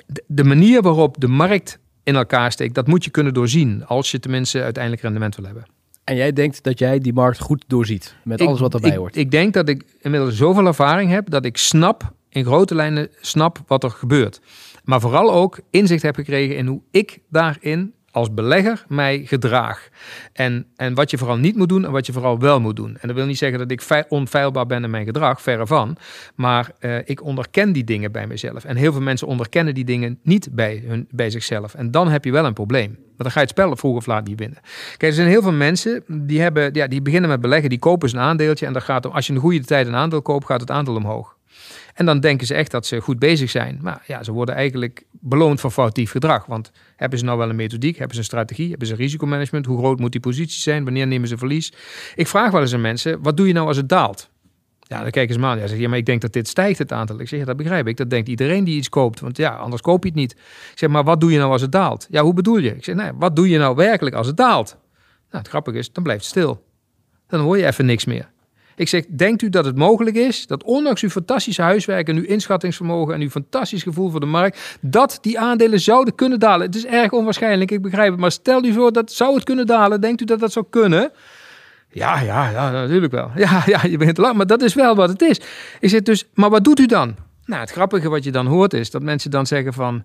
de, 0.06 0.24
de, 0.26 0.44
manier 0.44 0.82
waarop 0.82 1.20
de 1.20 1.28
markt 1.28 1.78
in 2.02 2.16
elkaar 2.16 2.52
steekt, 2.52 2.74
dat 2.74 2.86
moet 2.86 3.04
je 3.04 3.10
kunnen 3.10 3.34
doorzien. 3.34 3.86
Als 3.86 4.10
je 4.10 4.20
tenminste 4.20 4.62
uiteindelijk 4.62 5.02
rendement 5.02 5.36
wil 5.36 5.44
hebben. 5.44 5.64
En 6.04 6.16
jij 6.16 6.32
denkt 6.32 6.62
dat 6.62 6.78
jij 6.78 6.98
die 6.98 7.12
markt 7.12 7.38
goed 7.38 7.64
doorziet 7.66 8.16
met 8.24 8.40
alles 8.40 8.60
wat 8.60 8.74
erbij 8.74 8.90
ik, 8.90 8.96
hoort? 8.96 9.16
Ik 9.16 9.30
denk 9.30 9.54
dat 9.54 9.68
ik 9.68 9.84
inmiddels 10.00 10.36
zoveel 10.36 10.66
ervaring 10.66 11.10
heb 11.10 11.30
dat 11.30 11.44
ik 11.44 11.56
snap, 11.56 12.12
in 12.28 12.44
grote 12.44 12.74
lijnen 12.74 13.08
snap 13.20 13.58
wat 13.66 13.84
er 13.84 13.90
gebeurt. 13.90 14.40
Maar 14.84 15.00
vooral 15.00 15.32
ook 15.32 15.60
inzicht 15.70 16.02
heb 16.02 16.14
gekregen 16.14 16.56
in 16.56 16.66
hoe 16.66 16.80
ik 16.90 17.18
daarin 17.30 17.94
als 18.18 18.34
belegger 18.34 18.84
mij 18.88 19.22
gedraag. 19.24 19.88
En, 20.32 20.66
en 20.76 20.94
wat 20.94 21.10
je 21.10 21.18
vooral 21.18 21.36
niet 21.36 21.56
moet 21.56 21.68
doen 21.68 21.84
en 21.84 21.90
wat 21.90 22.06
je 22.06 22.12
vooral 22.12 22.38
wel 22.38 22.60
moet 22.60 22.76
doen. 22.76 22.96
En 23.00 23.08
dat 23.08 23.16
wil 23.16 23.26
niet 23.26 23.38
zeggen 23.38 23.58
dat 23.58 23.70
ik 23.70 24.04
onfeilbaar 24.08 24.66
ben 24.66 24.84
in 24.84 24.90
mijn 24.90 25.04
gedrag, 25.04 25.42
verre 25.42 25.66
van. 25.66 25.96
Maar 26.34 26.70
uh, 26.80 26.98
ik 27.04 27.24
onderken 27.24 27.72
die 27.72 27.84
dingen 27.84 28.12
bij 28.12 28.26
mezelf. 28.26 28.64
En 28.64 28.76
heel 28.76 28.92
veel 28.92 29.00
mensen 29.00 29.26
onderkennen 29.26 29.74
die 29.74 29.84
dingen 29.84 30.18
niet 30.22 30.48
bij, 30.52 30.82
hun, 30.86 31.08
bij 31.10 31.30
zichzelf. 31.30 31.74
En 31.74 31.90
dan 31.90 32.08
heb 32.08 32.24
je 32.24 32.32
wel 32.32 32.44
een 32.44 32.52
probleem. 32.52 32.88
Want 32.88 33.16
dan 33.16 33.30
ga 33.30 33.40
je 33.40 33.46
het 33.46 33.58
spel 33.58 33.76
vroeg 33.76 33.96
of 33.96 34.06
laat 34.06 34.26
niet 34.26 34.38
winnen. 34.38 34.58
Kijk, 34.96 35.02
er 35.02 35.12
zijn 35.12 35.28
heel 35.28 35.42
veel 35.42 35.52
mensen 35.52 36.02
die, 36.06 36.40
hebben, 36.40 36.74
ja, 36.74 36.86
die 36.86 37.02
beginnen 37.02 37.30
met 37.30 37.40
beleggen, 37.40 37.68
die 37.68 37.78
kopen 37.78 38.08
een 38.08 38.20
aandeeltje. 38.20 38.66
En 38.66 38.72
dan 38.72 38.82
gaat, 38.82 39.12
als 39.12 39.26
je 39.26 39.32
een 39.32 39.40
goede 39.40 39.64
tijd 39.64 39.86
een 39.86 39.94
aandeel 39.94 40.22
koopt, 40.22 40.46
gaat 40.46 40.60
het 40.60 40.70
aandeel 40.70 40.96
omhoog. 40.96 41.37
En 41.94 42.06
dan 42.06 42.20
denken 42.20 42.46
ze 42.46 42.54
echt 42.54 42.70
dat 42.70 42.86
ze 42.86 43.00
goed 43.00 43.18
bezig 43.18 43.50
zijn. 43.50 43.78
Maar 43.82 44.02
ja, 44.06 44.22
ze 44.22 44.32
worden 44.32 44.54
eigenlijk 44.54 45.04
beloond 45.10 45.60
voor 45.60 45.70
foutief 45.70 46.10
gedrag. 46.10 46.46
Want 46.46 46.70
hebben 46.96 47.18
ze 47.18 47.24
nou 47.24 47.38
wel 47.38 47.48
een 47.48 47.56
methodiek? 47.56 47.96
Hebben 47.96 48.14
ze 48.14 48.20
een 48.20 48.26
strategie? 48.26 48.68
Hebben 48.68 48.88
ze 48.88 48.94
risicomanagement? 48.94 49.66
Hoe 49.66 49.78
groot 49.78 49.98
moet 49.98 50.12
die 50.12 50.20
positie 50.20 50.60
zijn? 50.60 50.84
Wanneer 50.84 51.06
nemen 51.06 51.28
ze 51.28 51.38
verlies? 51.38 51.72
Ik 52.14 52.26
vraag 52.26 52.50
wel 52.50 52.60
eens 52.60 52.74
aan 52.74 52.80
mensen, 52.80 53.22
wat 53.22 53.36
doe 53.36 53.46
je 53.46 53.52
nou 53.52 53.66
als 53.66 53.76
het 53.76 53.88
daalt? 53.88 54.30
Ja, 54.80 55.02
dan 55.02 55.10
kijken 55.10 55.34
ze 55.34 55.40
maar 55.40 55.50
aan. 55.50 55.58
Ja, 55.58 55.66
zeg, 55.66 55.78
ja, 55.78 55.88
maar 55.88 55.98
ik 55.98 56.06
denk 56.06 56.20
dat 56.20 56.32
dit 56.32 56.48
stijgt 56.48 56.78
het 56.78 56.92
aantal. 56.92 57.20
Ik 57.20 57.28
zeg, 57.28 57.44
dat 57.44 57.56
begrijp 57.56 57.86
ik. 57.86 57.96
Dat 57.96 58.10
denkt 58.10 58.28
iedereen 58.28 58.64
die 58.64 58.76
iets 58.76 58.88
koopt. 58.88 59.20
Want 59.20 59.36
ja, 59.36 59.56
anders 59.56 59.82
koop 59.82 60.02
je 60.02 60.08
het 60.08 60.18
niet. 60.18 60.32
Ik 60.32 60.72
zeg, 60.78 60.88
maar 60.88 61.04
wat 61.04 61.20
doe 61.20 61.32
je 61.32 61.38
nou 61.38 61.50
als 61.50 61.60
het 61.60 61.72
daalt? 61.72 62.06
Ja, 62.10 62.22
hoe 62.22 62.34
bedoel 62.34 62.58
je? 62.58 62.76
Ik 62.76 62.84
zeg, 62.84 62.94
nee, 62.94 63.10
wat 63.14 63.36
doe 63.36 63.48
je 63.48 63.58
nou 63.58 63.76
werkelijk 63.76 64.16
als 64.16 64.26
het 64.26 64.36
daalt? 64.36 64.76
Nou, 65.30 65.42
het 65.42 65.48
grappige 65.48 65.78
is, 65.78 65.92
dan 65.92 66.02
blijft 66.02 66.22
het 66.22 66.30
stil. 66.30 66.64
Dan 67.26 67.40
hoor 67.40 67.58
je 67.58 67.66
even 67.66 67.86
niks 67.86 68.04
meer. 68.04 68.30
Ik 68.78 68.88
zeg, 68.88 69.04
denkt 69.06 69.42
u 69.42 69.48
dat 69.48 69.64
het 69.64 69.76
mogelijk 69.76 70.16
is 70.16 70.46
dat 70.46 70.62
ondanks 70.62 71.02
uw 71.02 71.08
fantastische 71.08 71.62
huiswerk 71.62 72.08
en 72.08 72.16
uw 72.16 72.22
inschattingsvermogen 72.22 73.14
en 73.14 73.20
uw 73.20 73.28
fantastisch 73.28 73.82
gevoel 73.82 74.10
voor 74.10 74.20
de 74.20 74.26
markt, 74.26 74.78
dat 74.80 75.18
die 75.20 75.38
aandelen 75.38 75.80
zouden 75.80 76.14
kunnen 76.14 76.40
dalen? 76.40 76.66
Het 76.66 76.74
is 76.74 76.86
erg 76.86 77.12
onwaarschijnlijk, 77.12 77.70
ik 77.70 77.82
begrijp 77.82 78.10
het. 78.10 78.20
Maar 78.20 78.32
stel 78.32 78.64
u 78.64 78.72
voor 78.72 78.92
dat 78.92 79.12
zou 79.12 79.34
het 79.34 79.44
kunnen 79.44 79.66
dalen. 79.66 80.00
Denkt 80.00 80.20
u 80.20 80.24
dat 80.24 80.40
dat 80.40 80.52
zou 80.52 80.66
kunnen? 80.70 81.12
Ja, 81.90 82.20
ja, 82.20 82.50
ja, 82.50 82.70
natuurlijk 82.70 83.12
wel. 83.12 83.30
Ja, 83.44 83.62
ja, 83.66 83.80
je 83.84 83.96
bent 83.96 84.14
te 84.14 84.20
lang, 84.20 84.36
maar 84.36 84.46
dat 84.46 84.62
is 84.62 84.74
wel 84.74 84.94
wat 84.94 85.08
het 85.08 85.22
is. 85.22 85.40
Ik 85.80 85.88
zeg 85.88 86.02
dus, 86.02 86.24
maar 86.34 86.50
wat 86.50 86.64
doet 86.64 86.78
u 86.78 86.86
dan? 86.86 87.16
Nou, 87.44 87.60
het 87.60 87.70
grappige 87.70 88.08
wat 88.08 88.24
je 88.24 88.30
dan 88.30 88.46
hoort 88.46 88.74
is 88.74 88.90
dat 88.90 89.02
mensen 89.02 89.30
dan 89.30 89.46
zeggen 89.46 89.72
van, 89.72 90.04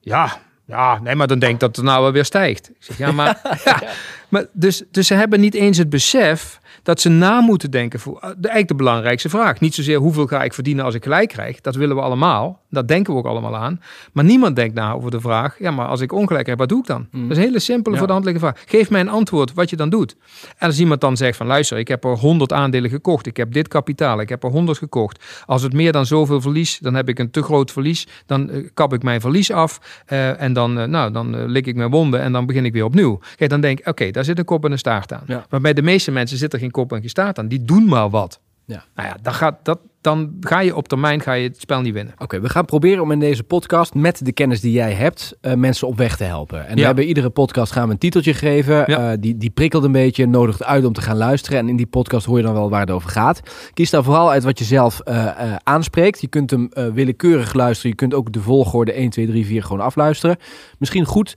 ja, 0.00 0.40
ja, 0.66 1.00
nee, 1.02 1.14
maar 1.14 1.26
dan 1.26 1.38
denk 1.38 1.52
ik 1.52 1.60
dat 1.60 1.76
het 1.76 1.84
nou 1.84 2.12
weer 2.12 2.24
stijgt. 2.24 2.68
Ik 2.68 2.76
zeg, 2.78 2.98
ja, 2.98 3.12
maar, 3.12 3.40
ja, 3.64 3.82
maar 4.28 4.46
dus, 4.52 4.82
dus 4.90 5.06
ze 5.06 5.14
hebben 5.14 5.40
niet 5.40 5.54
eens 5.54 5.78
het 5.78 5.90
besef 5.90 6.60
dat 6.82 7.00
ze 7.00 7.08
na 7.08 7.40
moeten 7.40 7.70
denken 7.70 8.00
voor 8.00 8.14
eh, 8.14 8.20
de, 8.20 8.28
eigenlijk 8.28 8.68
de 8.68 8.74
belangrijkste 8.74 9.28
vraag. 9.28 9.60
Niet 9.60 9.74
zozeer 9.74 9.98
hoeveel 9.98 10.26
ga 10.26 10.44
ik 10.44 10.54
verdienen 10.54 10.84
als 10.84 10.94
ik 10.94 11.02
gelijk 11.02 11.28
krijg. 11.28 11.60
Dat 11.60 11.74
willen 11.74 11.96
we 11.96 12.02
allemaal. 12.02 12.60
Dat 12.70 12.88
denken 12.88 13.12
we 13.12 13.18
ook 13.18 13.26
allemaal 13.26 13.56
aan. 13.56 13.80
Maar 14.12 14.24
niemand 14.24 14.56
denkt 14.56 14.74
na 14.74 14.92
over 14.92 15.10
de 15.10 15.20
vraag, 15.20 15.56
ja, 15.58 15.70
maar 15.70 15.86
als 15.86 16.00
ik 16.00 16.12
ongelijk 16.12 16.46
heb, 16.46 16.58
wat 16.58 16.68
doe 16.68 16.78
ik 16.78 16.86
dan? 16.86 17.06
Mm. 17.10 17.22
Dat 17.22 17.30
is 17.30 17.36
een 17.36 17.42
hele 17.42 17.58
simpele 17.58 17.96
voor 17.96 18.06
de 18.06 18.12
hand 18.12 18.24
liggende 18.24 18.52
vraag. 18.52 18.64
Geef 18.68 18.90
mij 18.90 19.00
een 19.00 19.08
antwoord 19.08 19.54
wat 19.54 19.70
je 19.70 19.76
dan 19.76 19.88
doet. 19.88 20.16
En 20.58 20.66
als 20.66 20.78
iemand 20.78 21.00
dan 21.00 21.16
zegt 21.16 21.36
van, 21.36 21.46
luister, 21.46 21.78
ik 21.78 21.88
heb 21.88 22.04
er 22.04 22.16
100 22.16 22.52
aandelen 22.52 22.90
gekocht. 22.90 23.26
Ik 23.26 23.36
heb 23.36 23.52
dit 23.52 23.68
kapitaal, 23.68 24.20
ik 24.20 24.28
heb 24.28 24.42
er 24.44 24.50
100 24.50 24.78
gekocht. 24.78 25.24
Als 25.46 25.62
het 25.62 25.72
meer 25.72 25.92
dan 25.92 26.06
zoveel 26.06 26.40
verlies, 26.40 26.78
dan 26.78 26.94
heb 26.94 27.08
ik 27.08 27.18
een 27.18 27.30
te 27.30 27.42
groot 27.42 27.72
verlies. 27.72 28.06
Dan 28.26 28.50
uh, 28.50 28.68
kap 28.74 28.92
ik 28.92 29.02
mijn 29.02 29.20
verlies 29.20 29.50
af. 29.50 30.04
Uh, 30.08 30.40
en 30.40 30.52
dan, 30.52 30.78
uh, 30.78 30.84
nou, 30.84 31.12
dan 31.12 31.46
lik 31.46 31.66
ik 31.66 31.76
mijn 31.76 31.90
wonden 31.90 32.20
en 32.20 32.32
dan 32.32 32.46
begin 32.46 32.64
ik 32.64 32.72
weer 32.72 32.84
opnieuw. 32.84 33.20
Kijk, 33.36 33.50
dan 33.50 33.60
denk 33.60 33.78
ik, 33.78 33.88
oké, 33.88 34.10
daar 34.10 34.24
zit 34.24 34.38
een 34.38 34.44
kop 34.44 34.64
en 34.64 34.72
een 34.72 34.78
staart 34.78 35.12
aan. 35.12 35.22
Ja. 35.26 35.46
Maar 35.50 35.60
bij 35.60 35.72
de 35.72 35.82
meeste 35.82 36.10
mensen 36.10 36.38
zit 36.38 36.52
er 36.52 36.58
geen 36.58 36.70
kop 36.70 36.79
en 36.88 37.00
geen 37.00 37.08
staart 37.08 37.38
aan. 37.38 37.48
Die 37.48 37.64
doen 37.64 37.84
maar 37.84 38.10
wat. 38.10 38.40
Ja. 38.64 38.84
Nou 38.94 39.08
ja, 39.08 39.16
dan 39.22 39.34
gaat, 39.34 39.64
dat, 39.64 39.78
dan 40.00 40.36
ga 40.40 40.60
je 40.60 40.76
op 40.76 40.88
termijn 40.88 41.20
ga 41.20 41.32
je 41.32 41.48
het 41.48 41.60
spel 41.60 41.80
niet 41.80 41.92
winnen. 41.92 42.14
Oké, 42.18 42.40
we 42.40 42.48
gaan 42.48 42.64
proberen 42.64 43.02
om 43.02 43.10
in 43.10 43.18
deze 43.18 43.42
podcast 43.42 43.94
met 43.94 44.24
de 44.24 44.32
kennis 44.32 44.60
die 44.60 44.72
jij 44.72 44.92
hebt 44.92 45.38
uh, 45.42 45.54
mensen 45.54 45.86
op 45.86 45.96
weg 45.96 46.16
te 46.16 46.24
helpen. 46.24 46.66
En 46.66 46.76
we 46.76 46.82
hebben 46.82 47.04
iedere 47.04 47.30
podcast 47.30 47.72
gaan 47.72 47.86
we 47.86 47.92
een 47.92 47.98
titeltje 47.98 48.34
geven. 48.34 48.84
Ja. 48.86 49.10
Uh, 49.10 49.16
die, 49.20 49.36
die 49.36 49.50
prikkelt 49.50 49.84
een 49.84 49.92
beetje, 49.92 50.26
nodigt 50.26 50.64
uit 50.64 50.84
om 50.84 50.92
te 50.92 51.00
gaan 51.00 51.16
luisteren. 51.16 51.58
En 51.58 51.68
in 51.68 51.76
die 51.76 51.86
podcast 51.86 52.26
hoor 52.26 52.36
je 52.36 52.42
dan 52.42 52.52
wel 52.52 52.70
waar 52.70 52.80
het 52.80 52.90
over 52.90 53.10
gaat. 53.10 53.40
Kies 53.74 53.90
daar 53.90 54.04
vooral 54.04 54.30
uit 54.30 54.44
wat 54.44 54.58
je 54.58 54.64
zelf 54.64 55.00
uh, 55.08 55.54
aanspreekt. 55.62 56.20
Je 56.20 56.26
kunt 56.26 56.50
hem 56.50 56.68
willekeurig 56.94 57.52
luisteren. 57.52 57.90
Je 57.90 57.96
kunt 57.96 58.14
ook 58.14 58.32
de 58.32 58.40
volgorde 58.40 58.92
1, 58.92 59.10
2, 59.10 59.26
3, 59.26 59.46
4 59.46 59.62
gewoon 59.62 59.80
afluisteren. 59.80 60.36
Misschien 60.78 61.04
goed 61.04 61.36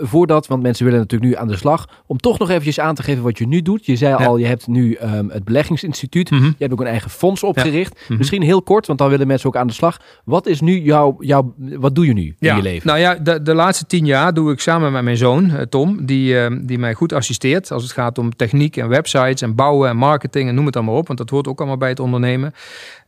voordat, 0.00 0.46
want 0.46 0.62
mensen 0.62 0.84
willen 0.84 1.00
natuurlijk 1.00 1.30
nu 1.30 1.36
aan 1.36 1.48
de 1.48 1.56
slag, 1.56 1.88
om 2.06 2.18
toch 2.18 2.38
nog 2.38 2.48
eventjes 2.50 2.80
aan 2.80 2.94
te 2.94 3.02
geven 3.02 3.22
wat 3.22 3.38
je 3.38 3.46
nu 3.46 3.62
doet. 3.62 3.86
Je 3.86 3.96
zei 3.96 4.14
al, 4.14 4.36
je 4.36 4.46
hebt 4.46 4.66
nu 4.66 4.98
um, 5.02 5.30
het 5.30 5.44
Beleggingsinstituut. 5.44 6.30
Mm 6.30 6.38
-hmm. 6.38 6.46
Je 6.46 6.54
hebt 6.58 6.72
ook 6.72 6.80
een 6.80 6.86
eigen 6.86 7.10
fonds 7.10 7.42
opgericht. 7.42 7.89
Mhm. 8.08 8.18
Misschien 8.18 8.42
heel 8.42 8.62
kort, 8.62 8.86
want 8.86 8.98
dan 8.98 9.08
willen 9.08 9.26
mensen 9.26 9.48
ook 9.48 9.56
aan 9.56 9.66
de 9.66 9.72
slag. 9.72 10.00
Wat 10.24 10.46
is 10.46 10.60
nu 10.60 10.80
jouw, 10.80 11.16
jouw 11.18 11.54
wat 11.56 11.94
doe 11.94 12.06
je 12.06 12.12
nu 12.12 12.34
in 12.38 12.56
je 12.56 12.62
leven? 12.62 12.86
Nou 12.86 12.98
ja, 12.98 13.14
de, 13.14 13.42
de 13.42 13.54
laatste 13.54 13.86
tien 13.86 14.06
jaar 14.06 14.34
doe 14.34 14.52
ik 14.52 14.60
samen 14.60 14.92
met 14.92 15.02
mijn 15.02 15.16
zoon 15.16 15.50
eh, 15.50 15.62
Tom, 15.62 16.06
die, 16.06 16.34
uh, 16.34 16.56
die 16.62 16.78
mij 16.78 16.94
goed 16.94 17.12
assisteert 17.12 17.70
als 17.70 17.82
het 17.82 17.92
gaat 17.92 18.18
om 18.18 18.36
techniek 18.36 18.76
en 18.76 18.88
websites 18.88 19.42
en 19.42 19.54
bouwen 19.54 19.88
en 19.88 19.96
marketing 19.96 20.48
en 20.48 20.54
noem 20.54 20.66
het 20.66 20.76
allemaal 20.76 20.96
op, 20.96 21.06
want 21.06 21.18
dat 21.18 21.30
hoort 21.30 21.48
ook 21.48 21.58
allemaal 21.58 21.76
bij 21.76 21.88
het 21.88 22.00
ondernemen. 22.00 22.52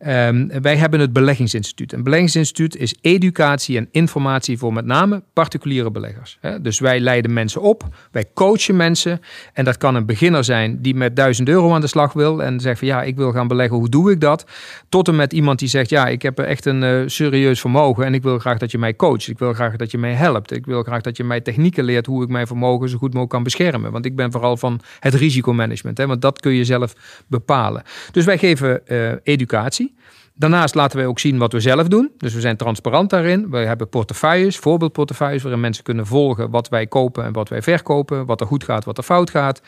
Um, 0.07 0.51
wij 0.63 0.77
hebben 0.77 1.01
het 1.01 1.13
Beleggingsinstituut. 1.13 1.93
Een 1.93 2.03
Beleggingsinstituut 2.03 2.77
is 2.77 2.95
educatie 3.01 3.77
en 3.77 3.89
informatie 3.91 4.59
voor 4.59 4.73
met 4.73 4.85
name 4.85 5.23
particuliere 5.33 5.91
beleggers. 5.91 6.39
Dus 6.61 6.79
wij 6.79 7.01
leiden 7.01 7.33
mensen 7.33 7.61
op, 7.61 7.85
wij 8.11 8.25
coachen 8.35 8.77
mensen 8.77 9.21
en 9.53 9.65
dat 9.65 9.77
kan 9.77 9.95
een 9.95 10.07
beginner 10.07 10.45
zijn 10.45 10.83
die 10.83 10.95
met 10.95 11.17
1000 11.17 11.49
euro 11.49 11.75
aan 11.75 11.81
de 11.81 11.87
slag 11.87 12.13
wil 12.13 12.43
en 12.43 12.61
zegt 12.61 12.79
van 12.79 12.89
ja, 12.89 13.03
ik 13.03 13.17
wil 13.17 13.33
gaan 13.33 13.49
beleggen, 13.49 13.77
hoe 13.77 13.89
doe 13.89 14.11
ik 14.11 14.21
dat? 14.21 14.45
Tot 14.89 15.09
en 15.09 15.17
met 15.17 15.33
iemand 15.33 15.59
die 15.59 15.69
zegt: 15.69 15.91
Ja, 15.91 16.07
ik 16.07 16.23
heb 16.23 16.39
echt 16.39 16.67
een 16.67 16.83
uh, 16.83 17.03
serieus 17.07 17.61
vermogen 17.61 18.05
en 18.05 18.15
ik 18.15 18.23
wil 18.23 18.39
graag 18.39 18.59
dat 18.59 18.71
je 18.71 18.79
mij 18.79 18.97
coacht. 18.97 19.29
Ik 19.29 19.39
wil 19.39 19.53
graag 19.53 19.77
dat 19.77 19.91
je 19.91 19.99
mij 19.99 20.13
helpt. 20.13 20.53
Ik 20.53 20.67
wil 20.67 20.83
graag 20.83 21.01
dat 21.01 21.17
je 21.17 21.25
mij 21.25 21.41
technieken 21.41 21.85
leert 21.85 22.07
hoe 22.07 22.23
ik 22.23 22.29
mijn 22.29 22.47
vermogen 22.47 22.89
zo 22.89 22.97
goed 22.97 23.09
mogelijk 23.09 23.31
kan 23.31 23.43
beschermen. 23.43 23.93
Want 23.93 24.05
ik 24.05 24.17
ben 24.17 24.33
vooral 24.33 24.57
van 24.57 24.81
het 25.01 25.15
risicomanagement, 25.15 25.99
hè, 25.99 26.07
want 26.07 26.23
dat 26.23 26.41
kun 26.41 26.53
je 26.53 26.65
zelf 26.65 26.95
bepalen. 27.27 27.83
Dus 28.13 28.25
wij 28.25 28.39
geven 28.39 28.81
uh, 28.87 29.13
educatie. 29.23 29.95
Daarnaast 30.43 30.75
laten 30.75 30.99
wij 30.99 31.07
ook 31.07 31.19
zien 31.19 31.39
wat 31.39 31.53
we 31.53 31.61
zelf 31.61 31.89
doen. 31.89 32.11
Dus 32.17 32.35
we 32.35 32.41
zijn 32.41 32.57
transparant 32.57 33.11
daarin. 33.11 33.51
We 33.51 33.57
hebben 33.57 33.89
portefeuilles, 33.89 34.57
voorbeeldportefeuilles, 34.57 35.43
waarin 35.43 35.61
mensen 35.61 35.85
kunnen 35.85 36.07
volgen 36.07 36.51
wat 36.51 36.69
wij 36.69 36.87
kopen 36.87 37.25
en 37.25 37.33
wat 37.33 37.49
wij 37.49 37.63
verkopen, 37.63 38.27
wat 38.27 38.41
er 38.41 38.47
goed 38.47 38.65
gaat, 38.65 38.85
wat 38.85 38.99
er 38.99 39.05
fout 39.05 39.31
gaat. 39.31 39.63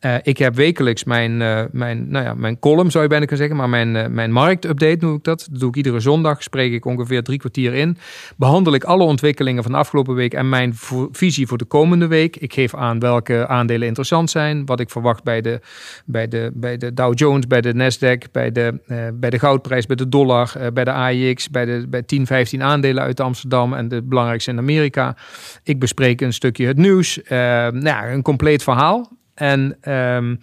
Uh, 0.00 0.14
ik 0.22 0.38
heb 0.38 0.54
wekelijks 0.54 1.04
mijn, 1.04 1.40
uh, 1.40 1.62
mijn, 1.72 2.10
nou 2.10 2.24
ja, 2.24 2.34
mijn 2.34 2.58
column, 2.58 2.90
zou 2.90 3.02
je 3.02 3.08
bijna 3.08 3.26
kunnen 3.26 3.46
zeggen, 3.46 3.56
maar 3.56 3.68
mijn, 3.68 3.94
uh, 3.94 4.14
mijn 4.14 4.32
marktupdate 4.32 5.04
noem 5.04 5.14
ik 5.14 5.24
dat. 5.24 5.48
Dat 5.50 5.60
doe 5.60 5.68
ik 5.68 5.76
iedere 5.76 6.00
zondag, 6.00 6.42
spreek 6.42 6.72
ik 6.72 6.84
ongeveer 6.84 7.22
drie 7.22 7.38
kwartier 7.38 7.74
in. 7.74 7.96
Behandel 8.36 8.74
ik 8.74 8.84
alle 8.84 9.04
ontwikkelingen 9.04 9.62
van 9.62 9.72
de 9.72 9.78
afgelopen 9.78 10.14
week 10.14 10.34
en 10.34 10.48
mijn 10.48 10.72
visie 11.12 11.46
voor 11.46 11.58
de 11.58 11.64
komende 11.64 12.06
week. 12.06 12.36
Ik 12.36 12.52
geef 12.52 12.74
aan 12.74 12.98
welke 12.98 13.46
aandelen 13.46 13.86
interessant 13.86 14.30
zijn, 14.30 14.66
wat 14.66 14.80
ik 14.80 14.90
verwacht 14.90 15.22
bij 15.22 15.40
de, 15.40 15.60
bij 16.04 16.28
de, 16.28 16.50
bij 16.54 16.76
de 16.76 16.94
Dow 16.94 17.18
Jones, 17.18 17.46
bij 17.46 17.60
de 17.60 17.74
Nasdaq, 17.74 18.30
bij 18.32 18.52
de, 18.52 18.80
bij 19.14 19.30
de 19.30 19.38
goudprijs, 19.38 19.86
bij 19.86 19.96
de 19.96 20.08
dollar 20.08 20.18
dollar 20.24 20.72
bij 20.72 20.84
de 20.84 20.92
AIX, 20.92 21.50
bij, 21.50 21.64
de, 21.64 21.86
bij 21.88 22.02
10, 22.02 22.26
15 22.26 22.62
aandelen 22.62 23.02
uit 23.02 23.20
Amsterdam 23.20 23.74
en 23.74 23.88
de 23.88 24.02
belangrijkste 24.02 24.50
in 24.50 24.58
Amerika. 24.58 25.16
Ik 25.62 25.78
bespreek 25.78 26.20
een 26.20 26.32
stukje 26.32 26.66
het 26.66 26.76
nieuws. 26.76 27.20
nou 27.28 27.82
ja, 27.82 28.10
een 28.10 28.22
compleet 28.22 28.62
verhaal. 28.62 29.18
En 29.34 29.76
ehm, 29.80 30.34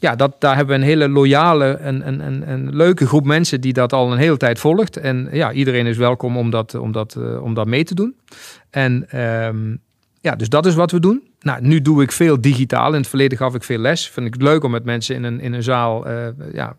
ja, 0.00 0.16
dat, 0.16 0.40
daar 0.40 0.56
hebben 0.56 0.74
we 0.74 0.82
een 0.82 0.88
hele 0.88 1.08
loyale 1.08 1.72
en, 1.72 2.02
en, 2.02 2.20
en, 2.20 2.44
en, 2.44 2.76
leuke 2.76 3.06
groep 3.06 3.24
mensen 3.24 3.60
die 3.60 3.72
dat 3.72 3.92
al 3.92 4.12
een 4.12 4.18
hele 4.18 4.36
tijd 4.36 4.58
volgt. 4.58 4.96
En 4.96 5.28
ja, 5.32 5.52
iedereen 5.52 5.86
is 5.86 5.96
welkom 5.96 6.36
om 6.36 6.50
dat, 6.50 6.74
om 6.74 6.92
dat, 6.92 7.16
uh, 7.18 7.42
om 7.42 7.54
dat 7.54 7.66
mee 7.66 7.84
te 7.84 7.94
doen. 7.94 8.16
En 8.70 9.20
um, 9.44 9.80
ja, 10.20 10.36
dus 10.36 10.48
dat 10.48 10.66
is 10.66 10.74
wat 10.74 10.90
we 10.90 11.00
doen. 11.00 11.22
Nou, 11.40 11.60
nu 11.62 11.82
doe 11.82 12.02
ik 12.02 12.12
veel 12.12 12.40
digitaal. 12.40 12.92
In 12.92 13.00
het 13.00 13.08
verleden 13.08 13.38
gaf 13.38 13.54
ik 13.54 13.64
veel 13.64 13.78
les. 13.78 14.08
Vind 14.08 14.26
ik 14.26 14.32
het 14.32 14.42
leuk 14.42 14.64
om 14.64 14.70
met 14.70 14.84
mensen 14.84 15.14
in 15.14 15.24
een, 15.24 15.40
in 15.40 15.52
een 15.52 15.62
zaal 15.62 16.08
ja, 16.52 16.76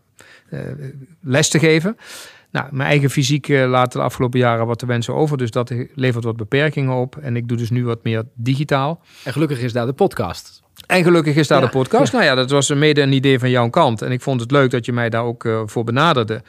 les 1.21 1.49
te 1.49 1.59
geven. 1.59 1.97
Nou, 2.51 2.67
mijn 2.71 2.89
eigen 2.89 3.09
fysiek 3.09 3.47
uh, 3.47 3.69
laat 3.69 3.91
de 3.91 4.01
afgelopen 4.01 4.39
jaren 4.39 4.65
wat 4.65 4.79
te 4.79 4.85
wensen 4.85 5.15
over. 5.15 5.37
Dus 5.37 5.51
dat 5.51 5.73
levert 5.95 6.23
wat 6.23 6.37
beperkingen 6.37 6.95
op. 6.95 7.17
En 7.17 7.35
ik 7.35 7.47
doe 7.47 7.57
dus 7.57 7.69
nu 7.69 7.85
wat 7.85 8.03
meer 8.03 8.23
digitaal. 8.33 9.01
En 9.23 9.31
gelukkig 9.31 9.61
is 9.61 9.73
daar 9.73 9.85
de 9.85 9.93
podcast. 9.93 10.61
En 10.87 11.03
gelukkig 11.03 11.35
is 11.35 11.47
daar 11.47 11.61
de 11.61 11.69
podcast. 11.69 12.13
Nou 12.13 12.23
ja, 12.23 12.35
dat 12.35 12.49
was 12.49 12.69
mede 12.69 13.01
een 13.01 13.11
idee 13.11 13.39
van 13.39 13.49
jouw 13.49 13.69
kant. 13.69 14.01
En 14.01 14.11
ik 14.11 14.21
vond 14.21 14.41
het 14.41 14.51
leuk 14.51 14.71
dat 14.71 14.85
je 14.85 14.93
mij 14.93 15.09
daar 15.09 15.23
ook 15.23 15.43
uh, 15.43 15.61
voor 15.65 15.83
benaderde. 15.83 16.41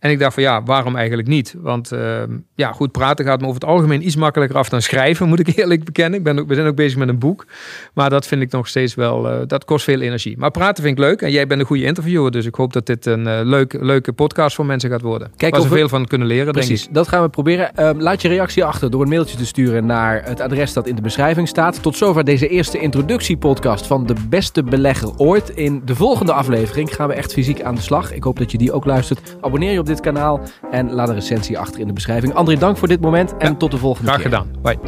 En 0.00 0.10
ik 0.10 0.18
dacht 0.18 0.34
van 0.34 0.42
ja, 0.42 0.62
waarom 0.62 0.96
eigenlijk 0.96 1.28
niet? 1.28 1.54
Want 1.58 1.92
uh, 1.92 2.22
ja, 2.54 2.72
goed 2.72 2.92
praten 2.92 3.24
gaat 3.24 3.40
me 3.40 3.46
over 3.46 3.60
het 3.60 3.70
algemeen 3.70 4.06
iets 4.06 4.16
makkelijker 4.16 4.56
af 4.56 4.68
dan 4.68 4.82
schrijven, 4.82 5.28
moet 5.28 5.38
ik 5.38 5.48
eerlijk 5.58 5.84
bekennen. 5.84 6.18
Ik 6.18 6.24
ben 6.24 6.38
ook, 6.38 6.48
we 6.48 6.54
zijn 6.54 6.66
ook 6.66 6.74
bezig 6.74 6.98
met 6.98 7.08
een 7.08 7.18
boek. 7.18 7.46
Maar 7.94 8.10
dat 8.10 8.26
vind 8.26 8.42
ik 8.42 8.50
nog 8.50 8.68
steeds 8.68 8.94
wel, 8.94 9.32
uh, 9.32 9.38
dat 9.46 9.64
kost 9.64 9.84
veel 9.84 10.00
energie. 10.00 10.38
Maar 10.38 10.50
praten 10.50 10.82
vind 10.82 10.98
ik 10.98 11.04
leuk. 11.04 11.22
En 11.22 11.30
jij 11.30 11.46
bent 11.46 11.60
een 11.60 11.66
goede 11.66 11.84
interviewer. 11.84 12.30
Dus 12.30 12.46
ik 12.46 12.54
hoop 12.54 12.72
dat 12.72 12.86
dit 12.86 13.06
een 13.06 13.26
uh, 13.26 13.40
leuk, 13.42 13.76
leuke 13.80 14.12
podcast 14.12 14.54
voor 14.54 14.66
mensen 14.66 14.90
gaat 14.90 15.00
worden. 15.00 15.32
Kijk, 15.36 15.52
Waar 15.52 15.62
ze 15.62 15.68
we... 15.68 15.74
veel 15.74 15.88
van 15.88 16.06
kunnen 16.06 16.26
leren, 16.26 16.52
Precies, 16.52 16.78
denk 16.78 16.88
ik. 16.88 16.94
dat 16.94 17.08
gaan 17.08 17.22
we 17.22 17.28
proberen. 17.28 17.74
Ehm, 17.74 17.98
laat 17.98 18.22
je 18.22 18.28
reactie 18.28 18.64
achter 18.64 18.90
door 18.90 19.02
een 19.02 19.08
mailtje 19.08 19.36
te 19.36 19.46
sturen 19.46 19.86
naar 19.86 20.22
het 20.24 20.40
adres 20.40 20.72
dat 20.72 20.86
in 20.86 20.94
de 20.94 21.02
beschrijving 21.02 21.48
staat. 21.48 21.82
Tot 21.82 21.96
zover 21.96 22.24
deze 22.24 22.48
eerste 22.48 22.78
introductiepodcast 22.78 23.86
van 23.86 24.06
de 24.06 24.14
beste 24.28 24.62
belegger 24.62 25.16
ooit. 25.16 25.48
In 25.48 25.82
de 25.84 25.94
volgende 25.94 26.32
aflevering 26.32 26.94
gaan 26.94 27.08
we 27.08 27.14
echt 27.14 27.32
fysiek 27.32 27.62
aan 27.62 27.74
de 27.74 27.80
slag. 27.80 28.12
Ik 28.12 28.22
hoop 28.22 28.38
dat 28.38 28.50
je 28.50 28.58
die 28.58 28.72
ook 28.72 28.84
luistert. 28.84 29.36
Abonneer 29.40 29.72
je 29.72 29.78
op 29.78 29.88
dit 29.90 30.00
kanaal 30.00 30.40
en 30.70 30.92
laat 30.92 31.08
een 31.08 31.14
recensie 31.14 31.58
achter 31.58 31.80
in 31.80 31.86
de 31.86 31.92
beschrijving. 31.92 32.34
André, 32.34 32.56
dank 32.56 32.76
voor 32.76 32.88
dit 32.88 33.00
moment 33.00 33.36
en 33.36 33.50
ja, 33.50 33.54
tot 33.54 33.70
de 33.70 33.78
volgende 33.78 34.10
graag 34.10 34.22
keer. 34.22 34.30
Graag 34.30 34.46
gedaan. 34.46 34.62
Bye. 34.62 34.78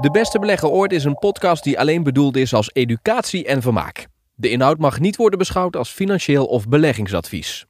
De 0.00 0.10
Beste 0.10 0.38
Belegger 0.38 0.68
Ooit 0.68 0.92
is 0.92 1.04
een 1.04 1.14
podcast 1.18 1.64
die 1.64 1.78
alleen 1.78 2.02
bedoeld 2.02 2.36
is 2.36 2.54
als 2.54 2.70
educatie 2.72 3.44
en 3.44 3.62
vermaak. 3.62 4.06
De 4.34 4.50
inhoud 4.50 4.78
mag 4.78 5.00
niet 5.00 5.16
worden 5.16 5.38
beschouwd 5.38 5.76
als 5.76 5.90
financieel 5.90 6.46
of 6.46 6.68
beleggingsadvies. 6.68 7.66